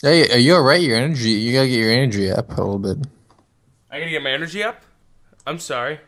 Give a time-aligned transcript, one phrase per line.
[0.00, 0.80] Hey, are you all right?
[0.80, 2.98] Your energy, you gotta get your energy up a little bit.
[3.90, 4.82] I gotta get my energy up.
[5.44, 5.98] I'm sorry.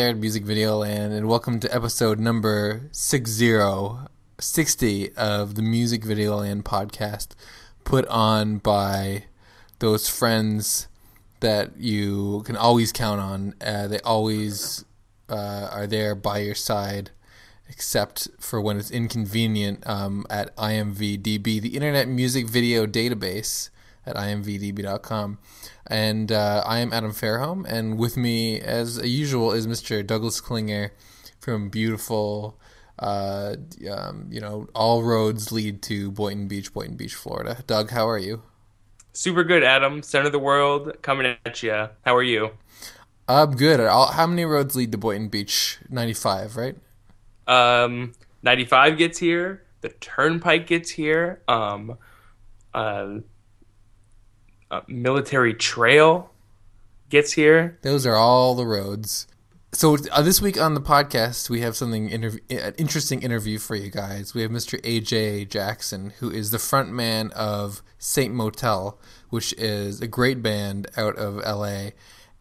[0.00, 3.58] There Music Video Land, and welcome to episode number 60,
[4.38, 7.32] 60 of the Music Video Land podcast,
[7.84, 9.24] put on by
[9.78, 10.88] those friends
[11.40, 13.54] that you can always count on.
[13.60, 14.86] Uh, they always
[15.28, 17.10] uh, are there by your side,
[17.68, 23.68] except for when it's inconvenient um, at IMVDB, the Internet Music Video Database
[24.10, 25.38] at imvdb.com.
[25.86, 30.06] And uh, I am Adam Fairholm, and with me, as usual, is Mr.
[30.06, 30.92] Douglas Klinger
[31.40, 32.58] from beautiful,
[32.98, 33.56] uh,
[33.90, 37.64] um, you know, all roads lead to Boynton Beach, Boynton Beach, Florida.
[37.66, 38.42] Doug, how are you?
[39.12, 40.02] Super good, Adam.
[40.02, 41.88] Center of the world, coming at you.
[42.04, 42.50] How are you?
[43.26, 43.80] I'm good.
[43.80, 45.78] How many roads lead to Boynton Beach?
[45.88, 46.76] 95, right?
[47.46, 48.12] Um,
[48.42, 49.64] 95 gets here.
[49.80, 51.42] The Turnpike gets here.
[51.48, 51.96] Um,
[52.74, 53.18] uh,
[54.70, 56.30] uh, military trail
[57.08, 57.78] gets here.
[57.82, 59.26] Those are all the roads.
[59.72, 63.76] So uh, this week on the podcast, we have something interv- an interesting interview for
[63.76, 64.34] you guys.
[64.34, 64.80] We have Mr.
[64.82, 70.88] AJ Jackson, who is the front man of Saint Motel, which is a great band
[70.96, 71.90] out of LA.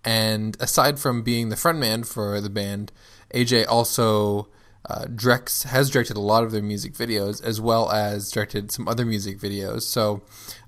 [0.04, 2.92] And aside from being the front man for the band,
[3.34, 4.48] AJ also
[4.86, 8.88] uh, directs has directed a lot of their music videos as well as directed some
[8.88, 9.82] other music videos.
[9.84, 10.22] So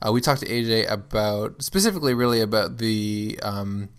[0.06, 3.90] uh, we talked to AJ about specifically, really about the um,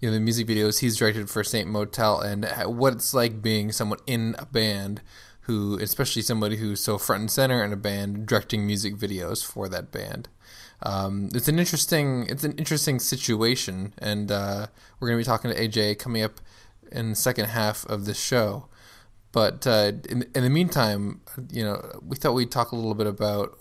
[0.00, 3.72] you know the music videos he's directed for Saint Motel and what it's like being
[3.72, 5.02] someone in a band
[5.42, 9.68] who, especially somebody who's so front and center in a band, directing music videos for
[9.68, 10.28] that band.
[10.82, 14.66] Um, it's an interesting it's an interesting situation, and uh,
[14.98, 16.40] we're going to be talking to AJ coming up
[16.92, 18.68] in the second half of this show.
[19.36, 21.20] But uh, in, in the meantime,
[21.52, 23.58] you know, we thought we'd talk a little bit about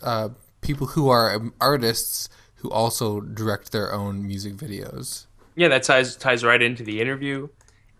[0.00, 0.30] uh,
[0.62, 5.26] people who are artists who also direct their own music videos.
[5.56, 7.48] Yeah, that ties ties right into the interview,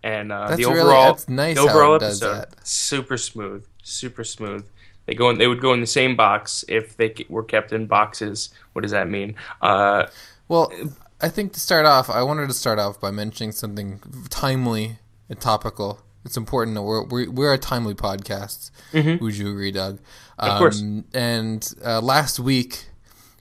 [0.03, 2.67] and uh, the really, overall nice the overall episode that.
[2.67, 4.65] super smooth, super smooth.
[5.05, 7.85] They go in, they would go in the same box if they were kept in
[7.85, 8.49] boxes.
[8.73, 9.35] What does that mean?
[9.61, 10.07] Uh,
[10.49, 10.73] well,
[11.21, 14.01] I think to start off, I wanted to start off by mentioning something
[14.31, 18.71] timely and topical it's important that we're we're, we're a timely podcast.
[18.93, 19.23] Mm-hmm.
[19.25, 20.01] Would you agree, Doug?
[20.39, 20.83] Um, of course.
[21.15, 22.87] And uh, last week,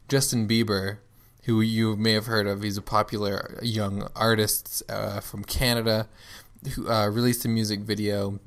[0.10, 0.98] Justin Bieber,
[1.44, 6.08] who you may have heard of, he's a popular young artist uh, from Canada,
[6.76, 8.40] who uh, released a music video.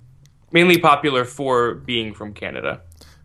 [0.53, 2.81] Mainly popular for being from Canada.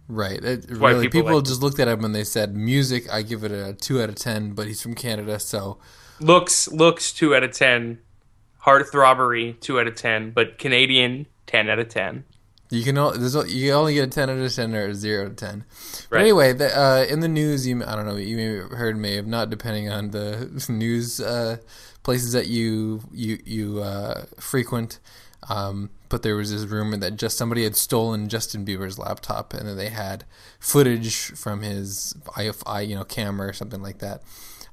[0.07, 0.43] Right.
[0.43, 3.43] It, really, people, people like just looked at him and they said, "Music, I give
[3.43, 5.79] it a two out of ten, but he's from Canada, so."
[6.21, 7.99] Looks looks two out of ten
[8.65, 12.25] Heartthrobbery, two out of ten, but Canadian, ten out of ten.
[12.71, 15.31] You can only, you only get a ten out of ten or a zero out
[15.31, 15.65] of ten.
[16.09, 16.21] But right.
[16.21, 19.15] anyway, the, uh, in the news, you I don't know, you may have heard may
[19.15, 21.57] have not, depending on the news uh,
[22.03, 24.99] places that you you you uh, frequent.
[25.47, 29.67] Um, but there was this rumor that just somebody had stolen Justin Bieber's laptop, and
[29.67, 30.25] then they had
[30.59, 34.21] footage from his IFI, you know, camera or something like that.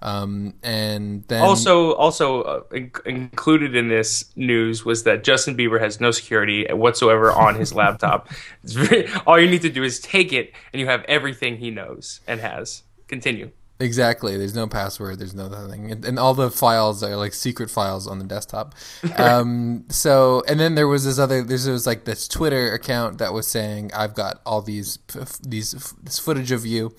[0.02, 5.80] Um, and then also also uh, in- included in this news was that Justin Bieber
[5.80, 8.28] has no security whatsoever on his laptop.
[8.64, 12.20] Very, all you need to do is take it, and you have everything he knows
[12.26, 12.82] and has.
[13.08, 13.50] Continue.
[13.78, 14.38] Exactly.
[14.38, 15.18] There's no password.
[15.18, 18.74] There's no nothing, and, and all the files are like secret files on the desktop.
[19.16, 21.42] Um, so, and then there was this other.
[21.42, 24.98] There was like this Twitter account that was saying, "I've got all these
[25.42, 26.94] these this footage of you."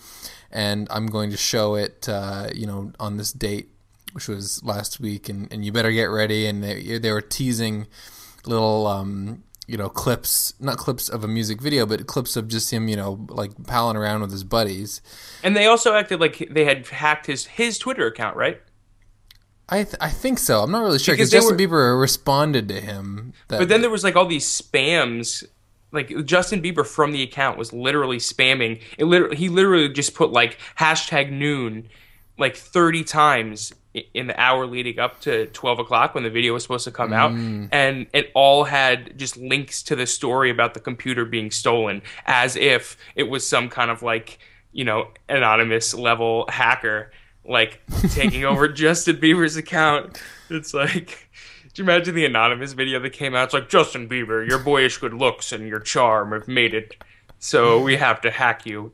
[0.51, 3.69] And I'm going to show it, uh, you know, on this date,
[4.13, 6.45] which was last week, and, and you better get ready.
[6.45, 7.87] And they, they were teasing
[8.45, 12.71] little, um, you know, clips, not clips of a music video, but clips of just
[12.71, 15.01] him, you know, like palling around with his buddies.
[15.43, 18.61] And they also acted like they had hacked his his Twitter account, right?
[19.69, 20.61] I th- I think so.
[20.63, 23.33] I'm not really sure because Justin were, Bieber responded to him.
[23.49, 25.45] but then there was like all these spams
[25.91, 28.81] like Justin Bieber from the account was literally spamming.
[28.97, 31.89] It literally he literally just put like hashtag noon
[32.37, 33.73] like 30 times
[34.13, 37.11] in the hour leading up to 12 o'clock when the video was supposed to come
[37.11, 37.67] out mm.
[37.71, 42.55] and it all had just links to the story about the computer being stolen as
[42.55, 44.37] if it was some kind of like
[44.77, 47.11] you know, anonymous level hacker
[47.43, 47.81] like
[48.11, 50.21] taking over Justin Bieber's account.
[50.49, 51.26] It's like,
[51.77, 53.45] you imagine the anonymous video that came out?
[53.45, 56.95] It's like Justin Bieber, your boyish good looks and your charm have made it.
[57.39, 58.91] So we have to hack you.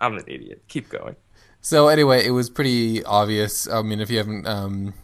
[0.00, 0.62] I'm an idiot.
[0.68, 1.16] Keep going.
[1.60, 3.68] So anyway, it was pretty obvious.
[3.68, 4.94] I mean, if you haven't um,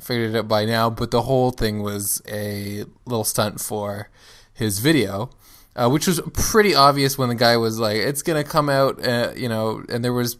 [0.00, 4.08] figured it out by now, but the whole thing was a little stunt for
[4.52, 5.30] his video.
[5.76, 9.30] Uh, which was pretty obvious when the guy was like, "It's gonna come out," uh,
[9.36, 10.36] you know, and there was,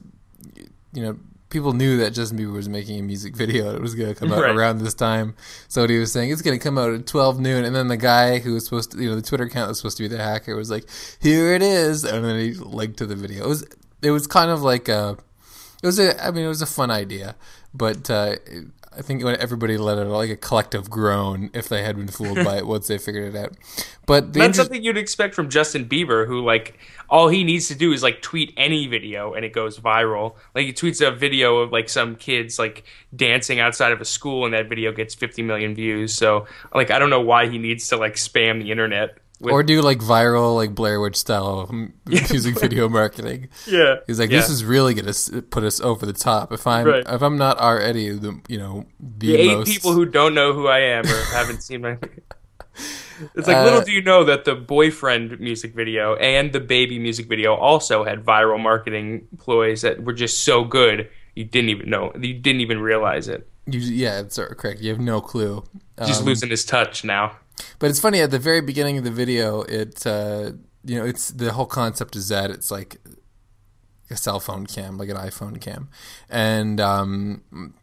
[0.92, 1.16] you know,
[1.50, 3.74] people knew that Justin Bieber was making a music video.
[3.74, 4.54] It was going to come out right.
[4.54, 5.34] around this time.
[5.68, 7.64] So what he was saying, it's going to come out at 12 noon.
[7.64, 9.78] And then the guy who was supposed to, you know, the Twitter account that was
[9.78, 10.88] supposed to be the hacker was like,
[11.20, 12.04] here it is.
[12.04, 13.44] And then he linked to the video.
[13.44, 13.66] It was,
[14.00, 15.18] it was kind of like a,
[15.82, 17.34] it was a, I mean, it was a fun idea,
[17.74, 18.36] but uh,
[18.92, 22.58] I think everybody let out like a collective groan if they had been fooled by
[22.58, 23.52] it once they figured it out.
[24.04, 26.76] But that's inter- something you'd expect from Justin Bieber, who like
[27.08, 30.34] all he needs to do is like tweet any video and it goes viral.
[30.56, 32.82] Like he tweets a video of like some kids like
[33.14, 36.12] dancing outside of a school and that video gets 50 million views.
[36.12, 39.62] So like I don't know why he needs to like spam the internet with, or
[39.62, 41.68] do like viral like Blair Witch style
[42.06, 43.48] music video marketing.
[43.66, 44.38] Yeah, he's like, yeah.
[44.38, 46.52] this is really gonna put us over the top.
[46.52, 47.04] If I'm right.
[47.06, 49.68] if I'm not already the you know the, the eight most...
[49.68, 51.98] people who don't know who I am or haven't seen my.
[53.34, 56.98] It's like uh, little do you know that the boyfriend music video and the baby
[56.98, 61.90] music video also had viral marketing ploys that were just so good you didn't even
[61.90, 63.48] know you didn't even realize it.
[63.66, 64.80] You, yeah, it's correct.
[64.80, 65.64] You have no clue.
[65.98, 67.36] Just um, losing his touch now.
[67.78, 69.62] But it's funny at the very beginning of the video.
[69.62, 70.52] It uh,
[70.84, 72.98] you know it's the whole concept is that it's like
[74.10, 75.88] a cell phone cam, like an iPhone cam,
[76.28, 77.74] and um,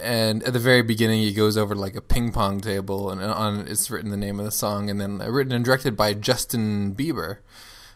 [0.00, 3.20] and at the very beginning he goes over to like a ping pong table and
[3.20, 6.94] on it's written the name of the song and then written and directed by Justin
[6.94, 7.38] Bieber.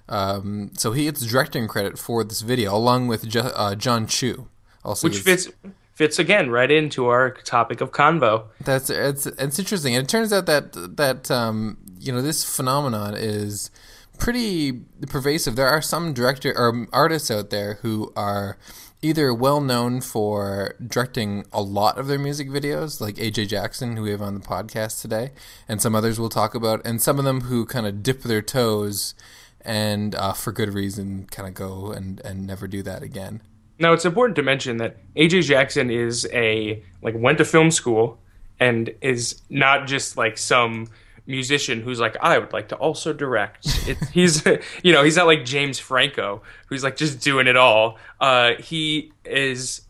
[0.09, 4.49] Um, so he gets directing credit for this video along with jo- uh, Jon Chu.
[4.85, 5.49] Also, which fits
[5.97, 8.45] fits again right into our topic of convo.
[8.61, 13.15] That's it's it's interesting, and it turns out that that um, you know this phenomenon
[13.17, 13.71] is
[14.19, 14.73] pretty
[15.09, 15.57] pervasive.
[15.57, 18.57] There are some director or artists out there who are
[19.03, 24.03] either well known for directing a lot of their music videos, like AJ Jackson, who
[24.03, 25.33] we have on the podcast today,
[25.67, 28.43] and some others we'll talk about, and some of them who kind of dip their
[28.43, 29.15] toes
[29.63, 33.43] and uh, for good reason kind of go and, and never do that again.
[33.79, 38.19] Now it's important to mention that AJ Jackson is a like went to film school
[38.59, 40.89] and is not just like some
[41.27, 43.69] musician who's like I would like to also direct.
[44.13, 44.45] He's
[44.83, 47.99] you know he's not like James Franco who's like just doing it all.
[48.21, 49.83] Uh, he is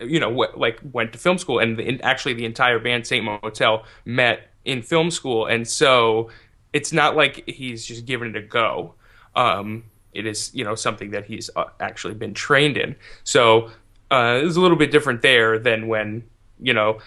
[0.00, 3.84] you know like went to film school and the, actually the entire band Saint Motel
[4.04, 6.30] met in film school and so
[6.72, 8.94] it's not like he's just giving it a go.
[9.36, 12.96] Um, it is you know something that he's uh, actually been trained in.
[13.24, 13.70] So
[14.10, 16.24] uh, it's a little bit different there than when
[16.60, 16.98] you know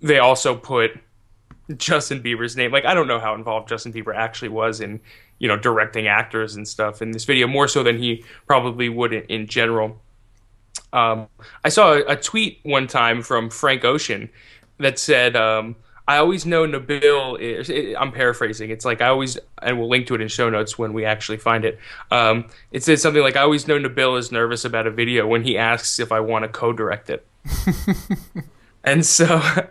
[0.00, 0.92] they also put
[1.76, 2.72] Justin Bieber's name.
[2.72, 5.00] Like I don't know how involved Justin Bieber actually was in
[5.38, 9.12] you know directing actors and stuff in this video more so than he probably would
[9.12, 10.00] in, in general.
[10.92, 11.28] Um,
[11.64, 14.30] I saw a, a, tweet one time from Frank Ocean
[14.78, 15.36] that said.
[15.36, 15.76] Um,
[16.08, 17.68] I always know Nabil is.
[17.68, 18.70] It, I'm paraphrasing.
[18.70, 21.36] It's like I always, and we'll link to it in show notes when we actually
[21.36, 21.78] find it.
[22.10, 25.44] Um, it says something like, "I always know Nabil is nervous about a video when
[25.44, 27.26] he asks if I want to co-direct it."
[28.84, 29.26] and so,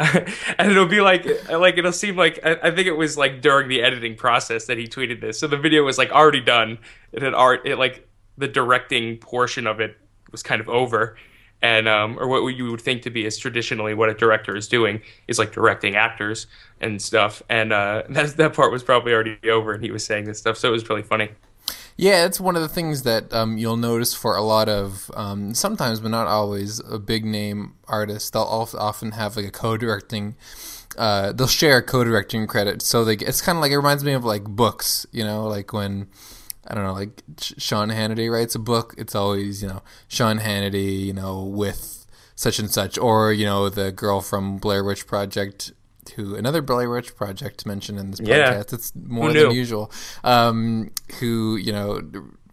[0.60, 3.68] and it'll be like, like it'll seem like I, I, think it was like during
[3.68, 5.40] the editing process that he tweeted this.
[5.40, 6.78] So the video was like already done.
[7.14, 7.62] It had art.
[7.66, 8.08] It like
[8.38, 9.98] the directing portion of it
[10.32, 11.18] was kind of over
[11.62, 14.68] and um, or what you would think to be as traditionally what a director is
[14.68, 16.48] doing is like directing actors
[16.80, 17.42] and stuff.
[17.50, 20.58] And uh, that that part was probably already over, and he was saying this stuff,
[20.58, 21.30] so it was really funny.
[22.00, 25.56] Yeah, it's one of the things that um, you'll notice for a lot of um,
[25.56, 28.34] sometimes, but not always, a big name artist.
[28.34, 30.36] They'll often have like a co-directing.
[30.96, 34.24] Uh, they'll share co-directing credit, so they it's kind of like it reminds me of
[34.24, 36.08] like books, you know, like when
[36.68, 41.06] I don't know, like Sean Hannity writes a book, it's always, you know, Sean Hannity,
[41.06, 42.06] you know, with
[42.36, 45.72] such and such, or, you know, the girl from Blair Witch Project,
[46.16, 48.60] who, another Blair Witch Project mentioned in this podcast, yeah.
[48.60, 49.92] it's more than usual,
[50.24, 52.02] um, who, you know,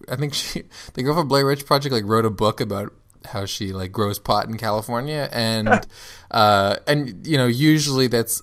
[0.09, 0.63] I think she,
[0.95, 2.93] the girl from Blair Witch Project, like, wrote a book about
[3.27, 5.69] how she, like, grows pot in California, and,
[6.31, 8.43] uh, and, you know, usually that's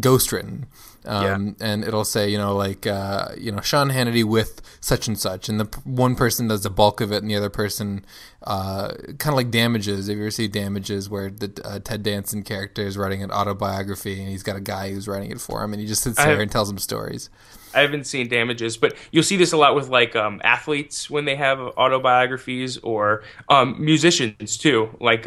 [0.00, 0.66] ghost written.
[1.06, 1.66] Um, yeah.
[1.66, 5.48] and it'll say, you know, like, uh, you know, Sean Hannity with such and such,
[5.48, 8.04] and the p- one person does the bulk of it, and the other person,
[8.42, 10.08] uh, kind of like damages.
[10.08, 14.20] Have you ever seen damages where the uh, Ted Danson character is writing an autobiography,
[14.20, 16.26] and he's got a guy who's writing it for him, and he just sits there
[16.26, 17.30] have, and tells him stories.
[17.74, 21.24] I haven't seen damages, but you'll see this a lot with like um, athletes when
[21.24, 25.26] they have autobiographies, or um, musicians too, like.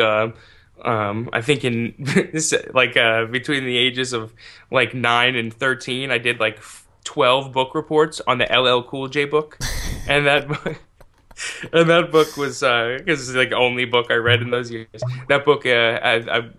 [0.84, 1.96] Um, I think in
[2.74, 4.34] like uh, between the ages of
[4.72, 6.62] like nine and thirteen, I did like
[7.04, 9.58] twelve book reports on the LL Cool J book,
[10.08, 10.46] and that
[11.74, 14.72] and that book was because uh, it's like the only book I read in those
[14.72, 14.88] years.
[15.30, 16.00] That book uh,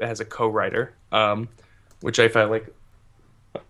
[0.01, 1.49] has a co-writer, um,
[2.01, 2.75] which I felt like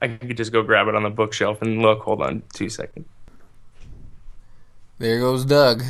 [0.01, 2.03] I could just go grab it on the bookshelf and look.
[2.03, 3.07] Hold on, two seconds.
[4.99, 5.83] There goes Doug.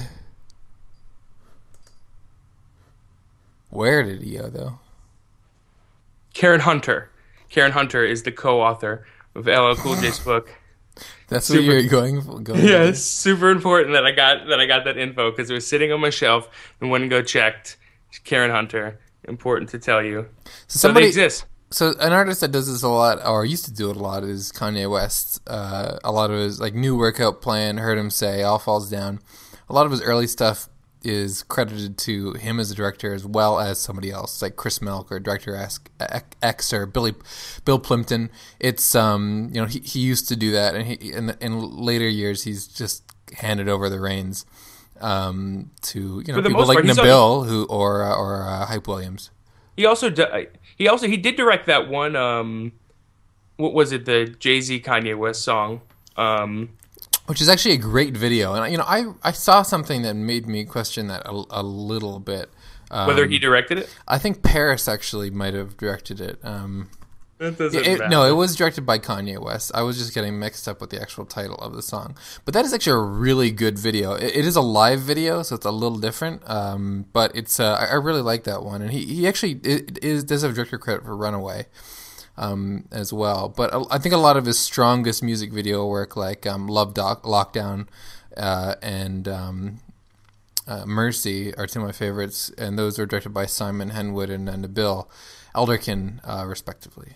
[3.74, 4.78] Where did he go though?
[6.32, 7.10] Karen Hunter.
[7.50, 9.04] Karen Hunter is the co-author
[9.34, 10.54] of LL Cool J's book.
[11.28, 12.38] That's super, what you're going for.
[12.38, 15.54] Going yeah, it's super important that I got that I got that info because it
[15.54, 16.48] was sitting on my shelf
[16.80, 17.76] and went and go checked.
[18.22, 19.00] Karen Hunter.
[19.26, 20.28] Important to tell you.
[20.68, 21.46] So, somebody, so they exist.
[21.70, 24.22] So an artist that does this a lot, or used to do it a lot,
[24.22, 25.40] is Kanye West.
[25.48, 27.78] Uh, a lot of his like new workout plan.
[27.78, 29.18] Heard him say, "All falls down."
[29.68, 30.68] A lot of his early stuff
[31.04, 35.12] is credited to him as a director as well as somebody else, like Chris Milk
[35.12, 35.56] or director
[36.42, 37.14] X or Billy
[37.64, 38.30] Bill Plympton.
[38.58, 42.08] It's um you know he, he used to do that, and he in, in later
[42.08, 44.46] years he's just handed over the reins
[45.00, 49.30] um, to you know people like part, Nabil who or uh, or uh, Hype Williams.
[49.76, 50.10] He also
[50.76, 52.72] he also he did direct that one um
[53.56, 55.80] what was it the Jay Z Kanye West song
[56.16, 56.70] um
[57.26, 58.54] which is actually a great video.
[58.54, 62.20] And you know, I I saw something that made me question that a, a little
[62.20, 62.50] bit.
[62.90, 63.94] Um, Whether he directed it?
[64.06, 66.38] I think Paris actually might have directed it.
[66.44, 66.90] Um,
[67.38, 69.72] doesn't it, no, it was directed by Kanye West.
[69.74, 72.16] I was just getting mixed up with the actual title of the song.
[72.44, 74.14] But that is actually a really good video.
[74.14, 76.48] it, it is a live video, so it's a little different.
[76.48, 78.82] Um, but it's uh, I, I, really like that one.
[78.82, 81.66] And he, he actually is, does have director credit for Runaway
[82.36, 83.48] um, as well.
[83.48, 87.22] But I think a lot of his strongest music video work, like um, Love Doc-
[87.22, 87.88] Lockdown
[88.36, 89.80] uh, and um,
[90.66, 94.48] uh, Mercy, are two of my favorites, and those are directed by Simon Henwood and,
[94.48, 94.64] and
[95.54, 97.12] Elderkin, uh, respectively.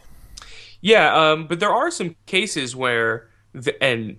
[0.81, 4.19] Yeah, um, but there are some cases where the, an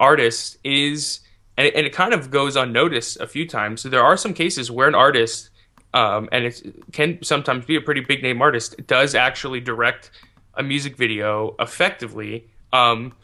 [0.00, 1.20] artist is,
[1.56, 3.82] and and it kind of goes unnoticed a few times.
[3.82, 5.50] So there are some cases where an artist
[5.94, 6.60] um, and it
[6.92, 10.10] can sometimes be a pretty big name artist, does actually direct
[10.54, 12.48] a music video effectively.
[12.72, 13.14] Um,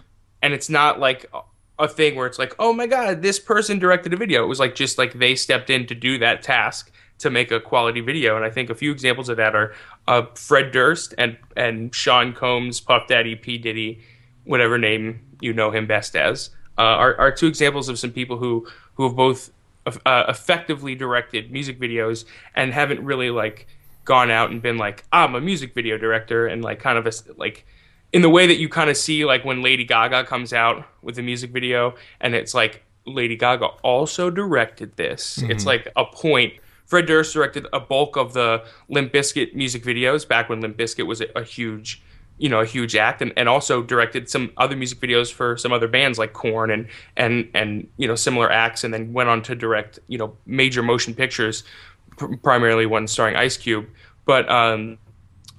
[0.40, 1.30] and it's not like
[1.78, 4.44] a thing where it's like, oh my god, this person directed a video.
[4.44, 7.60] It was like just like they stepped in to do that task to make a
[7.60, 8.36] quality video.
[8.36, 9.74] And I think a few examples of that are
[10.06, 14.00] uh, Fred Durst and and Sean Combs, Puff Daddy, P Diddy,
[14.44, 18.36] whatever name you know him best as, uh, are, are two examples of some people
[18.36, 19.50] who who have both
[19.86, 23.66] uh, effectively directed music videos and haven't really like
[24.04, 27.12] gone out and been like I'm a music video director and like kind of a,
[27.36, 27.66] like
[28.12, 31.18] in the way that you kind of see like when Lady Gaga comes out with
[31.18, 35.38] a music video and it's like Lady Gaga also directed this.
[35.38, 35.50] Mm-hmm.
[35.50, 36.54] It's like a point.
[36.86, 41.06] Fred Durst directed a bulk of the Limp Bizkit music videos back when Limp Bizkit
[41.06, 42.02] was a, a huge
[42.40, 45.72] you know a huge act and, and also directed some other music videos for some
[45.72, 49.42] other bands like Korn and and and you know similar acts and then went on
[49.42, 51.62] to direct you know major motion pictures
[52.16, 53.86] pr- primarily one starring Ice Cube.
[54.24, 54.98] But um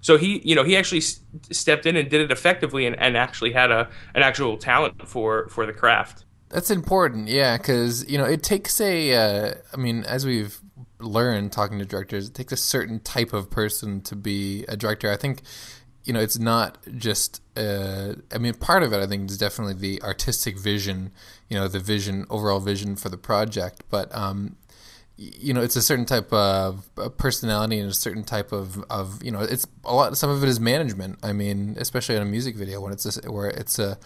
[0.02, 3.54] so he you know he actually stepped in and did it effectively and, and actually
[3.54, 6.26] had a an actual talent for for the craft.
[6.50, 10.60] That's important yeah because you know it takes a uh, I mean as we've
[11.00, 15.12] learned talking to directors it takes a certain type of person to be a director.
[15.12, 15.44] I think
[16.04, 17.42] you know, it's not just.
[17.56, 21.12] Uh, I mean, part of it, I think, is definitely the artistic vision.
[21.50, 23.84] You know, the vision, overall vision for the project.
[23.90, 24.56] But um,
[25.18, 29.32] you know, it's a certain type of personality and a certain type of, of you
[29.32, 30.18] know, it's a lot.
[30.18, 31.20] Some of it is management.
[31.22, 33.98] I mean, especially in a music video when it's a, where it's a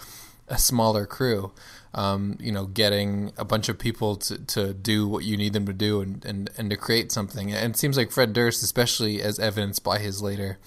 [0.47, 1.51] a smaller crew.
[1.93, 5.65] Um, you know, getting a bunch of people to, to do what you need them
[5.65, 7.53] to do and, and, and to create something.
[7.53, 10.59] And it seems like Fred Durst, especially as evidenced by his later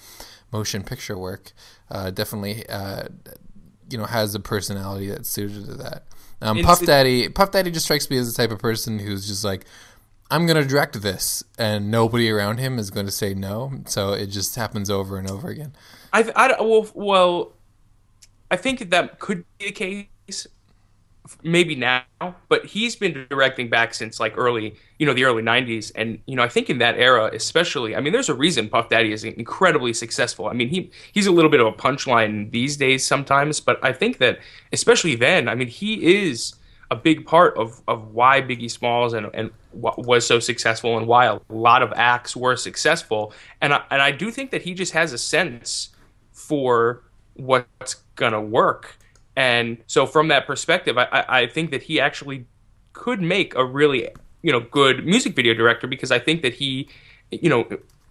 [0.51, 1.51] motion picture work,
[1.89, 3.03] uh, definitely uh,
[3.89, 6.03] you know has a personality that's suited to that.
[6.41, 9.43] Um, Puff Daddy, Puff Daddy just strikes me as the type of person who's just
[9.43, 9.65] like,
[10.31, 13.81] I'm going to direct this, and nobody around him is going to say no.
[13.87, 15.73] So it just happens over and over again.
[16.13, 17.53] I, I well, well,
[18.49, 20.47] I think that could be the case
[21.43, 22.03] maybe now,
[22.47, 26.35] but he's been directing back since like early, you know, the early '90s, and you
[26.35, 29.23] know, I think in that era, especially, I mean, there's a reason Puff Daddy is
[29.23, 30.47] incredibly successful.
[30.47, 33.93] I mean, he he's a little bit of a punchline these days sometimes, but I
[33.93, 34.39] think that
[34.73, 36.55] especially then, I mean, he is
[36.91, 41.25] a big part of, of why Biggie Smalls and and was so successful and why
[41.25, 43.33] a lot of acts were successful.
[43.61, 45.89] And I, and I do think that he just has a sense
[46.31, 47.03] for
[47.35, 48.97] what's gonna work
[49.39, 52.45] and so, from that perspective, I, I think that he actually
[52.91, 54.09] could make a really
[54.41, 56.89] you know good music video director because I think that he,
[57.31, 57.65] you know,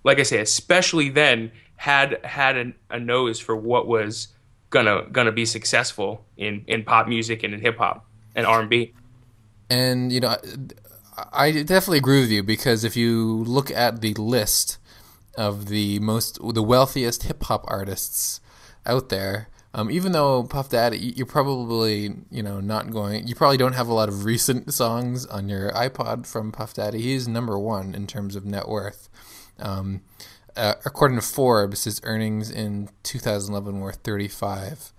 [0.04, 4.28] like I say, especially then had had a, a nose for what was
[4.70, 8.70] gonna gonna be successful in in pop music and in hip hop and R and
[8.70, 8.94] B.
[9.68, 10.34] And you know,
[11.30, 14.78] I definitely agree with you because if you look at the list
[15.36, 18.40] of the most the wealthiest hip hop artists
[18.86, 23.26] out there, um, even though Puff Daddy, you're probably you know not going.
[23.26, 27.00] You probably don't have a lot of recent songs on your iPod from Puff Daddy.
[27.00, 29.08] He's number one in terms of net worth.
[29.58, 30.02] Um,
[30.56, 34.92] uh, according to Forbes, his earnings in 2011 were 35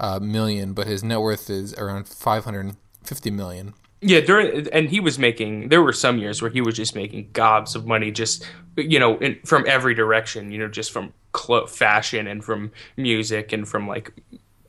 [0.00, 3.74] uh, million, but his net worth is around 550 million.
[4.00, 5.68] Yeah, during and he was making.
[5.68, 8.44] There were some years where he was just making gobs of money, just
[8.76, 10.50] you know, in, from every direction.
[10.50, 14.12] You know, just from clo- fashion and from music and from like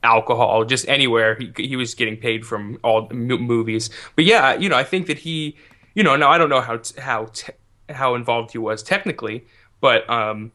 [0.02, 1.36] alcohol, just anywhere.
[1.36, 3.90] He he was getting paid from all movies.
[4.16, 5.56] But yeah, you know, I think that he,
[5.94, 7.52] you know, now I don't know how t- how t-
[7.88, 9.44] how involved he was technically,
[9.80, 10.52] but um,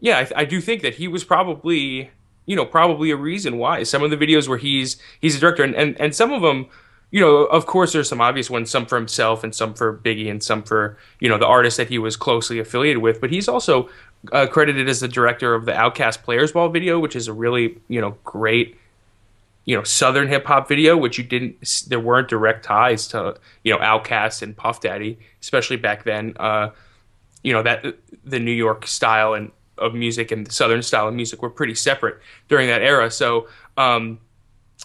[0.00, 2.10] yeah, I, I do think that he was probably
[2.46, 5.62] you know probably a reason why some of the videos where he's he's a director
[5.62, 6.68] and and, and some of them
[7.10, 10.30] you know, of course, there's some obvious ones, some for himself and some for Biggie
[10.30, 13.20] and some for, you know, the artist that he was closely affiliated with.
[13.20, 13.88] But he's also
[14.32, 17.78] uh, credited as the director of the OutKast Players Ball video, which is a really,
[17.88, 18.76] you know, great,
[19.64, 23.72] you know, Southern hip hop video, which you didn't, there weren't direct ties to, you
[23.72, 26.34] know, OutKast and Puff Daddy, especially back then.
[26.38, 26.70] Uh,
[27.42, 27.84] you know, that
[28.24, 31.74] the New York style and of music and the Southern style of music were pretty
[31.74, 33.10] separate during that era.
[33.10, 34.18] So, um,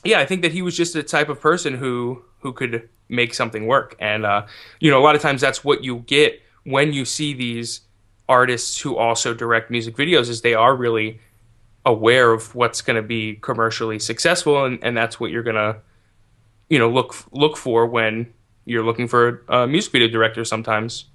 [0.04, 3.34] yeah, I think that he was just the type of person who who could make
[3.34, 4.46] something work, and uh,
[4.80, 7.82] you know, a lot of times that's what you get when you see these
[8.40, 11.20] artists who also direct music videos, is they are really
[11.86, 15.78] aware of what's going to be commercially successful, and, and that's what you're gonna,
[16.70, 18.34] you know, look look for when
[18.66, 20.44] you're looking for a music video director.
[20.46, 21.06] Sometimes.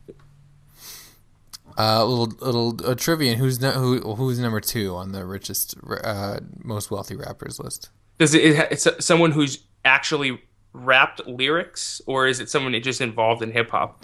[1.76, 5.76] Uh, a little little uh, trivia: Who's no, who who's number two on the richest,
[6.04, 7.90] uh, most wealthy rappers list?
[8.18, 13.52] Does it, it's someone who's actually rapped lyrics, or is it someone just involved in
[13.52, 14.02] hip hop?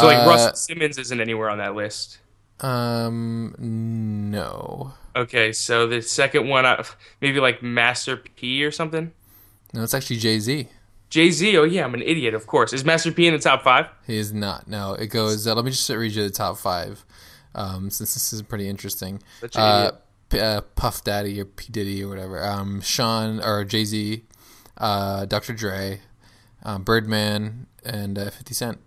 [0.00, 2.18] So like uh, Russell Simmons isn't anywhere on that list.
[2.60, 4.94] Um, no.
[5.16, 6.82] Okay, so the second one, uh,
[7.20, 9.12] maybe like Master P or something.
[9.72, 10.68] No, it's actually Jay Z.
[11.10, 11.56] Jay Z.
[11.56, 12.34] Oh yeah, I'm an idiot.
[12.34, 13.86] Of course, is Master P in the top five?
[14.06, 14.68] He is not.
[14.68, 15.46] No, it goes.
[15.46, 17.04] Uh, let me just read you the top five,
[17.54, 19.20] um, since this is pretty interesting.
[19.54, 20.00] Uh, idiot
[20.32, 22.44] uh, Puff Daddy or P Diddy or whatever.
[22.44, 24.24] Um, Sean or Jay Z,
[24.78, 25.52] uh, Dr.
[25.52, 26.00] Dre,
[26.62, 28.78] um, Birdman, and uh, Fifty Cent.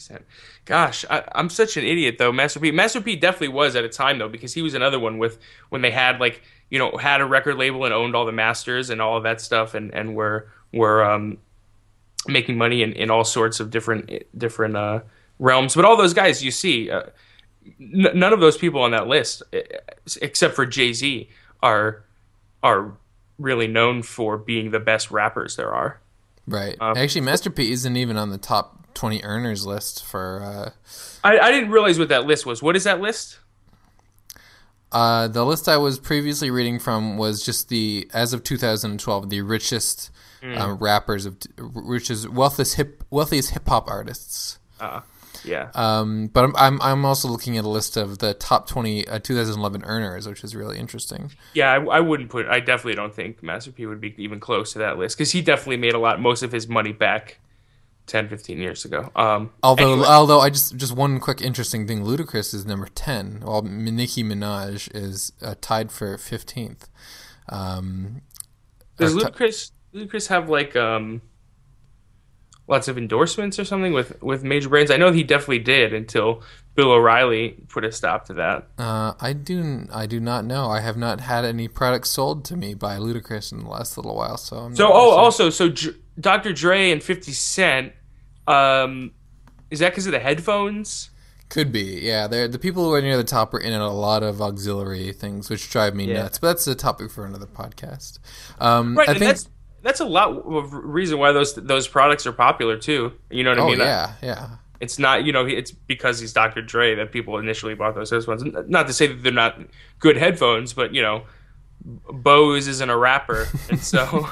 [0.00, 0.24] Cent.
[0.64, 2.32] Gosh, I, am such an idiot though.
[2.32, 2.70] Master P.
[2.70, 3.16] Master P.
[3.16, 6.20] definitely was at a time though because he was another one with when they had
[6.20, 9.22] like you know had a record label and owned all the masters and all of
[9.22, 11.38] that stuff and and were were um,
[12.26, 15.00] making money in, in all sorts of different different uh,
[15.38, 15.74] realms.
[15.74, 16.90] But all those guys you see.
[16.90, 17.04] Uh,
[17.80, 19.42] n- none of those people on that list,
[20.20, 21.28] except for Jay Z,
[21.62, 22.04] are
[22.62, 22.92] are
[23.38, 26.00] really known for being the best rappers there are.
[26.46, 26.76] Right.
[26.80, 30.42] Um, Actually, Master P isn't even on the top twenty earners list for.
[30.42, 30.70] Uh,
[31.22, 32.62] I, I didn't realize what that list was.
[32.62, 33.38] What is that list?
[34.92, 39.40] Uh, the list I was previously reading from was just the as of 2012 the
[39.42, 40.10] richest
[40.42, 40.58] mm.
[40.58, 44.58] um, rappers of richest wealthiest hip wealthiest hip hop artists.
[44.80, 45.00] Uh,
[45.44, 45.70] yeah.
[45.74, 49.18] Um, but I'm, I'm, I'm also looking at a list of the top 20 uh,
[49.20, 51.32] 2011 earners, which is really interesting.
[51.54, 52.46] Yeah, I, I, wouldn't put.
[52.46, 55.40] I definitely don't think Master P would be even close to that list because he
[55.40, 57.38] definitely made a lot, most of his money back
[58.10, 59.10] 10, 15 years ago.
[59.14, 60.08] Um, although, anyway.
[60.08, 64.94] although I just just one quick interesting thing: Ludacris is number 10, while Nicki Minaj
[64.94, 66.88] is uh, tied for 15th.
[67.48, 68.22] Um,
[68.96, 71.22] Does Ludacris Ludacris have like um
[72.66, 74.90] lots of endorsements or something with with major brands?
[74.90, 76.42] I know he definitely did until
[76.74, 78.68] Bill O'Reilly put a stop to that.
[78.78, 80.68] Uh, I do I do not know.
[80.70, 84.16] I have not had any products sold to me by Ludacris in the last little
[84.16, 84.36] while.
[84.36, 85.18] So I'm so oh sure.
[85.18, 85.72] also so
[86.18, 86.52] Dr.
[86.52, 87.92] Dre and Fifty Cent.
[88.50, 89.12] Um,
[89.70, 91.10] is that because of the headphones?
[91.48, 92.28] Could be, yeah.
[92.28, 95.50] They're, the people who are near the top are in a lot of auxiliary things,
[95.50, 96.22] which drive me yeah.
[96.22, 96.38] nuts.
[96.38, 98.20] But that's a topic for another podcast.
[98.60, 99.48] Um, right, I think that's
[99.82, 103.12] that's a lot of reason why those those products are popular too.
[103.30, 103.78] You know what I oh mean?
[103.78, 104.48] yeah, yeah.
[104.78, 106.62] It's not you know it's because he's Dr.
[106.62, 108.44] Dre that people initially bought those headphones.
[108.68, 109.60] Not to say that they're not
[109.98, 111.24] good headphones, but you know,
[111.84, 114.26] Bose isn't a rapper, and so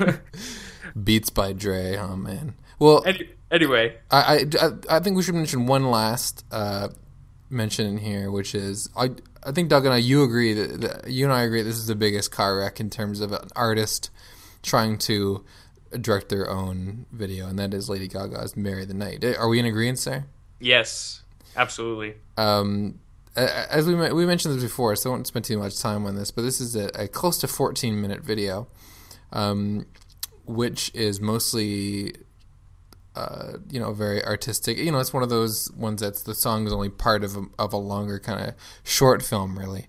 [1.02, 1.96] Beats by Dre.
[1.96, 2.54] Oh man.
[2.78, 6.88] Well, any, anyway, I, I I think we should mention one last uh,
[7.50, 9.10] mention in here, which is I
[9.42, 11.86] I think Doug and I you agree that, that you and I agree this is
[11.86, 14.10] the biggest car wreck in terms of an artist
[14.62, 15.44] trying to
[16.00, 19.66] direct their own video, and that is Lady Gaga's "Marry the Night." Are we in
[19.66, 20.26] agreement there?
[20.60, 21.22] yes,
[21.56, 22.14] absolutely.
[22.36, 23.00] Um,
[23.36, 26.30] as we we mentioned this before, so I won't spend too much time on this.
[26.30, 28.66] But this is a, a close to 14 minute video,
[29.32, 29.86] um,
[30.44, 32.14] which is mostly,
[33.18, 34.78] uh, you know, very artistic.
[34.78, 37.44] You know, it's one of those ones that's the song is only part of a,
[37.58, 38.54] of a longer kind of
[38.84, 39.88] short film, really,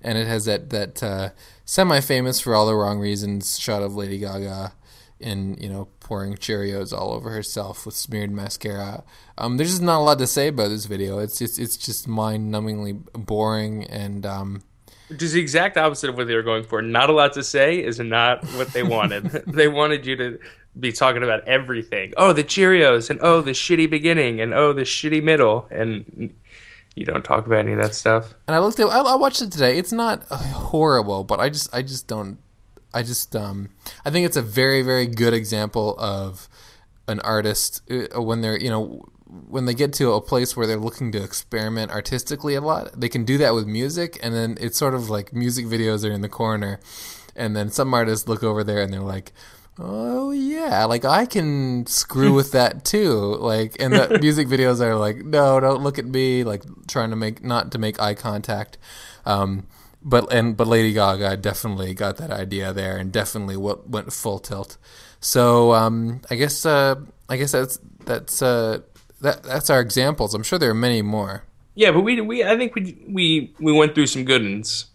[0.00, 1.30] and it has that that uh,
[1.64, 4.74] semi famous for all the wrong reasons shot of Lady Gaga
[5.18, 9.02] in you know pouring Cheerios all over herself with smeared mascara.
[9.36, 11.18] Um, there's just not a lot to say about this video.
[11.18, 14.62] It's just it's just mind numbingly boring and um,
[15.08, 16.80] Which is the exact opposite of what they were going for.
[16.80, 19.24] Not a lot to say is not what they wanted.
[19.48, 20.38] they wanted you to
[20.78, 22.12] be talking about everything.
[22.16, 26.34] Oh, the Cheerios, and oh, the shitty beginning, and oh, the shitty middle, and
[26.94, 28.34] you don't talk about any of that stuff.
[28.46, 29.78] and I looked at I, I watched it today.
[29.78, 32.38] It's not horrible, but I just I just don't
[32.92, 33.70] I just um
[34.04, 36.48] I think it's a very very good example of
[37.06, 40.78] an artist uh, when they're you know when they get to a place where they're
[40.78, 44.78] looking to experiment artistically a lot they can do that with music and then it's
[44.78, 46.80] sort of like music videos are in the corner
[47.36, 49.32] and then some artists look over there and they're like
[49.78, 54.96] oh yeah like i can screw with that too like and the music videos are
[54.96, 58.76] like no don't look at me like trying to make not to make eye contact
[59.24, 59.66] um
[60.02, 64.38] but and but lady gaga definitely got that idea there and definitely what went full
[64.38, 64.76] tilt.
[65.20, 66.96] So um i guess uh
[67.28, 68.80] i guess that's that's uh
[69.20, 70.34] that that's our examples.
[70.34, 71.44] I'm sure there are many more.
[71.74, 74.86] Yeah, but we we I think we we we went through some good ones.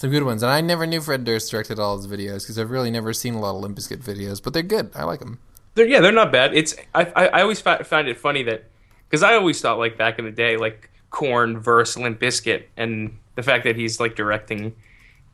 [0.00, 2.70] Some good ones and i never knew fred durst directed all his videos because i've
[2.70, 5.38] really never seen a lot of limp Bizkit videos but they're good i like them
[5.74, 6.54] They're, yeah, they're not bad.
[6.54, 8.64] It's I I, I always fi- find it funny that
[9.08, 13.18] because I always thought like back in the day like Korn versus Limp Bizkit and
[13.34, 14.74] the fact that he's like directing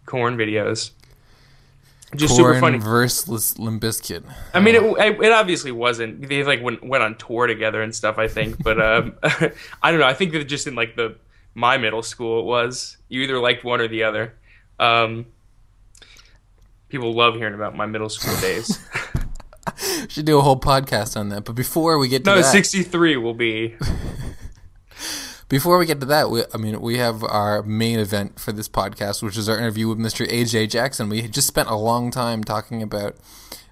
[0.04, 0.90] Korn videos,
[2.16, 2.78] just super funny.
[2.78, 4.24] versus Limp Bizkit.
[4.52, 4.82] I mean, it,
[5.22, 6.28] it obviously wasn't.
[6.28, 8.18] They like went went on tour together and stuff.
[8.18, 9.14] I think, but um,
[9.82, 10.06] I don't know.
[10.06, 11.16] I think that just in like the
[11.54, 14.34] my middle school, it was you either liked one or the other.
[14.78, 15.26] Um,
[16.88, 18.78] people love hearing about my middle school days.
[20.08, 21.44] should do a whole podcast on that.
[21.44, 23.76] But before we get to no, that, sixty three will be.
[25.48, 28.68] before we get to that, we, I mean, we have our main event for this
[28.68, 30.26] podcast, which is our interview with Mr.
[30.28, 31.08] AJ Jackson.
[31.08, 33.16] We just spent a long time talking about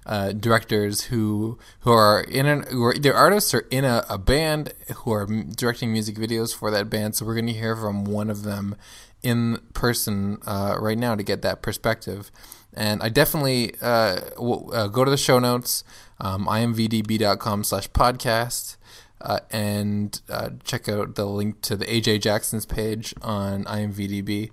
[0.05, 4.17] uh, directors who who are in an who are either artists or in a, a
[4.17, 7.15] band who are m- directing music videos for that band.
[7.15, 8.75] So we're going to hear from one of them
[9.25, 12.31] in person uh, right now to get that perspective.
[12.73, 15.83] And I definitely uh, will, uh, go to the show notes,
[16.19, 18.77] um, imvdb.com slash podcast,
[19.21, 24.51] uh, and uh, check out the link to the AJ Jackson's page on IMVDB.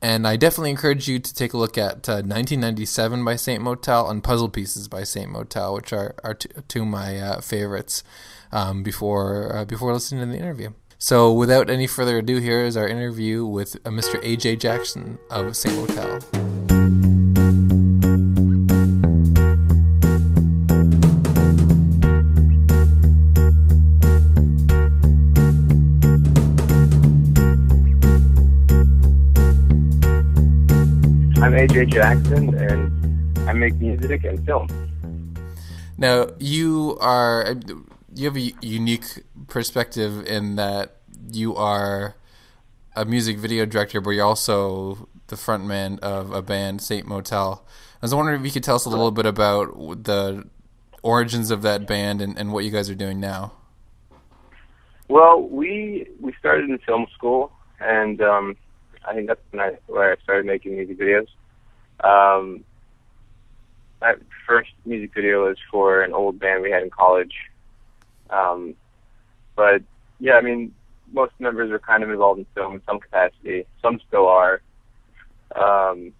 [0.00, 4.10] And I definitely encourage you to take a look at uh, 1997 by Saint Motel
[4.10, 8.04] and Puzzle Pieces by Saint Motel, which are, are t- two of my uh, favorites
[8.52, 10.70] um, before uh, before listening to the interview.
[11.04, 14.18] So, without any further ado, here is our interview with uh, Mr.
[14.24, 16.14] AJ Jackson of Saint Motel.
[31.44, 34.68] I'm AJ Jackson, and I make music and film.
[35.98, 37.56] Now, you are
[38.14, 40.96] you have a unique perspective in that
[41.30, 42.16] you are
[42.96, 47.64] a music video director, but you're also the frontman of a band, Saint Motel.
[48.02, 50.44] I was wondering if you could tell us a little bit about the
[51.02, 53.52] origins of that band and, and what you guys are doing now.
[55.08, 58.56] Well, we we started in film school, and um,
[59.06, 61.26] I think that's when I, where I started making music videos.
[62.02, 62.64] Um,
[64.00, 64.14] my
[64.46, 67.34] first music video was for an old band we had in college.
[68.30, 68.74] Um,
[69.56, 69.82] but
[70.20, 70.74] yeah, I mean,
[71.12, 73.66] most members are kind of involved in film in some capacity.
[73.82, 74.60] Some still are.
[75.54, 76.12] Um,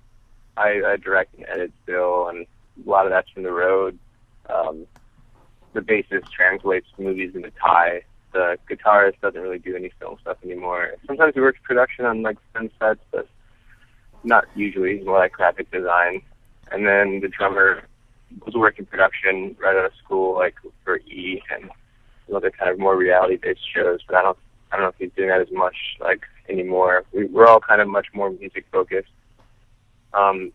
[0.56, 2.46] I, I direct and edit still, and
[2.84, 3.98] a lot of that's from the road.
[4.48, 4.86] Um,
[5.72, 8.02] the bassist translates movies into Thai.
[8.32, 10.94] The guitarist doesn't really do any film stuff anymore.
[11.06, 13.28] Sometimes he works production on like film sets, but
[14.22, 14.98] not usually.
[14.98, 16.22] He's more like graphic design.
[16.70, 17.84] And then the drummer
[18.44, 21.70] was working production right out of school, like for E and
[22.32, 24.00] other kind of more reality based shows.
[24.06, 24.38] But I don't
[24.70, 27.04] I don't know if he's doing that as much like anymore.
[27.12, 29.10] We, we're all kind of much more music focused.
[30.12, 30.52] Um,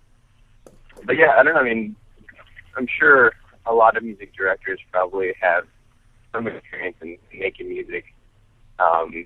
[1.06, 1.62] but yeah, I don't know.
[1.62, 1.96] I mean,
[2.76, 3.34] I'm sure
[3.66, 5.66] a lot of music directors probably have
[6.34, 8.06] some experience in making music.
[8.80, 9.26] Um,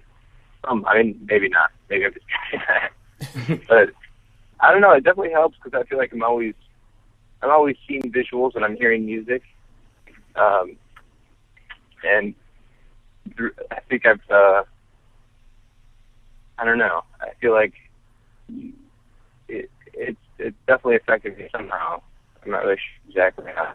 [0.65, 1.71] um, I mean, maybe not.
[1.89, 3.89] Maybe I'm just but
[4.59, 4.91] I don't know.
[4.91, 6.55] It definitely helps because I feel like I'm always,
[7.41, 9.43] I'm always seeing visuals when I'm hearing music.
[10.35, 10.77] Um,
[12.03, 12.33] and
[13.71, 14.63] I think I've, uh,
[16.57, 17.03] I don't know.
[17.21, 17.73] I feel like
[19.47, 22.01] it, it's it's definitely affected me somehow.
[22.43, 23.73] I'm not really sure exactly how.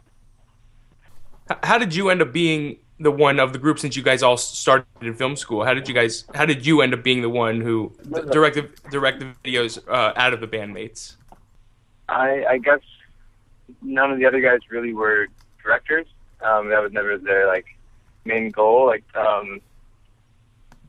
[1.63, 4.37] How did you end up being the one of the group since you guys all
[4.37, 5.65] started in film school?
[5.65, 6.25] How did you guys?
[6.35, 7.93] How did you end up being the one who
[8.31, 11.17] directed directed videos uh, out of the bandmates?
[12.09, 12.81] I I guess
[13.83, 15.29] none of the other guys really were
[15.63, 16.07] directors.
[16.41, 17.67] Um, that was never their like
[18.29, 18.87] main goal.
[18.87, 19.61] Like um,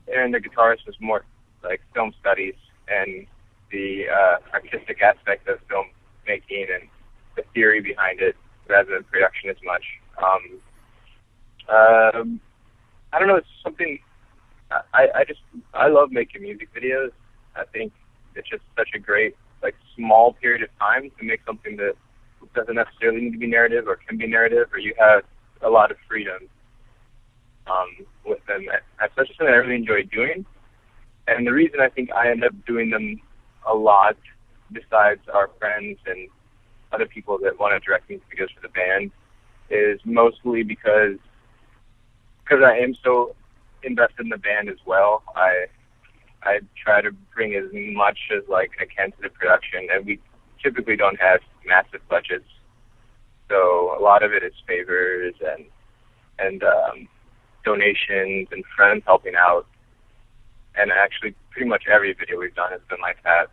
[0.08, 1.24] Aaron, the guitarist, was more
[1.64, 2.54] like film studies
[2.88, 3.26] and
[3.72, 5.86] the uh, artistic aspect of film
[6.26, 6.88] making and
[7.36, 8.36] the theory behind it
[8.68, 9.84] rather than production as much.
[10.22, 10.42] Um,
[11.68, 12.40] um,
[13.12, 13.36] I don't know.
[13.36, 13.98] It's something
[14.94, 15.40] I, I just
[15.74, 17.10] I love making music videos.
[17.56, 17.92] I think
[18.36, 21.94] it's just such a great like small period of time to make something that
[22.54, 25.22] doesn't necessarily need to be narrative or can be narrative, or you have
[25.62, 26.48] a lot of freedom
[27.70, 28.66] um, with them.
[28.98, 30.44] That's such something I really enjoy doing.
[31.28, 33.20] And the reason I think I end up doing them
[33.66, 34.16] a lot,
[34.72, 36.28] besides our friends and
[36.92, 39.10] other people that want to direct music videos for the band,
[39.70, 41.16] is mostly because
[42.42, 43.36] because I am so
[43.84, 45.22] invested in the band as well.
[45.36, 45.66] I
[46.42, 50.18] I try to bring as much as like I can to the production, and we
[50.62, 52.48] typically don't have massive budgets,
[53.48, 55.66] so a lot of it is favors and
[56.40, 57.08] and um,
[57.64, 59.66] donations and friends helping out.
[60.76, 63.46] And actually, pretty much every video we've done has been like that.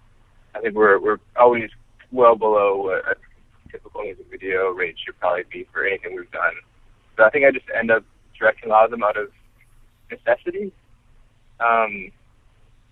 [0.56, 1.70] I think we're we're always
[2.12, 3.15] well below a
[3.72, 6.54] typical music video rate should probably be for anything we've done.
[7.17, 8.04] So I think I just end up
[8.38, 9.30] directing a lot of them out of
[10.10, 10.72] necessity.
[11.60, 12.12] Um,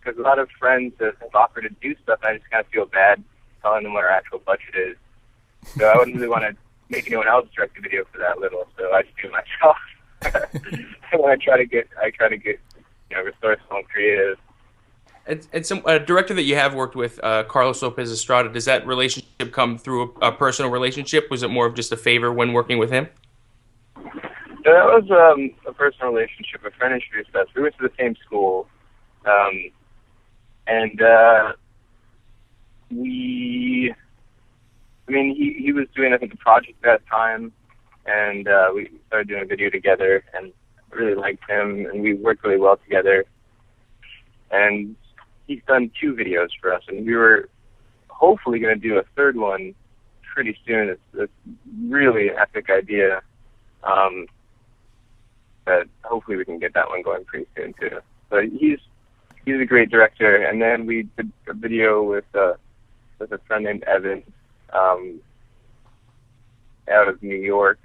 [0.05, 2.71] because a lot of friends have offered to do stuff, and I just kind of
[2.71, 3.23] feel bad
[3.61, 4.97] telling them what our actual budget is.
[5.77, 6.55] So I wouldn't really want to
[6.89, 9.77] make anyone else direct a video for that little, so I just do it myself.
[11.13, 12.59] when I try to get, I try to get,
[13.09, 14.37] you know, resourceful and creative.
[15.27, 18.65] And, and some a director that you have worked with, uh, Carlos Lopez Estrada, does
[18.65, 21.31] that relationship come through a, a personal relationship?
[21.31, 23.07] Was it more of just a favor when working with him?
[24.65, 26.65] that was um, a personal relationship.
[26.65, 27.47] A friend introduced us.
[27.55, 28.67] We went to the same school,
[29.25, 29.71] um,
[30.67, 31.53] and uh,
[32.89, 33.93] we.
[35.07, 37.51] I mean, he he was doing I think a project at that time,
[38.05, 40.51] and uh, we started doing a video together, and
[40.91, 43.25] really liked him, and we worked really well together.
[44.51, 44.95] And
[45.47, 47.49] he's done two videos for us, and we were
[48.07, 49.75] hopefully going to do a third one
[50.33, 50.89] pretty soon.
[50.89, 51.31] It's, it's
[51.87, 53.21] really an epic idea.
[53.83, 54.27] Um,
[55.65, 57.99] but hopefully we can get that one going pretty soon too.
[58.29, 58.79] But he's
[59.45, 60.43] he's a great director.
[60.43, 62.53] And then we did a video with uh,
[63.19, 64.23] with a friend named Evan
[64.73, 65.19] um,
[66.91, 67.79] out of New York,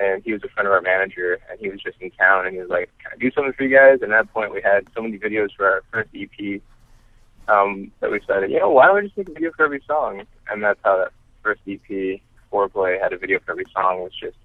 [0.00, 2.54] and he was a friend of our manager, and he was just in town, and
[2.54, 4.62] he was like, "Can I do something for you guys?" And at that point, we
[4.62, 6.60] had so many videos for our first EP
[7.48, 9.82] um, that we decided, you know, why don't we just make a video for every
[9.86, 10.22] song?
[10.48, 12.20] And that's how that first EP,
[12.52, 14.00] Foreplay, had a video for every song.
[14.00, 14.36] It was just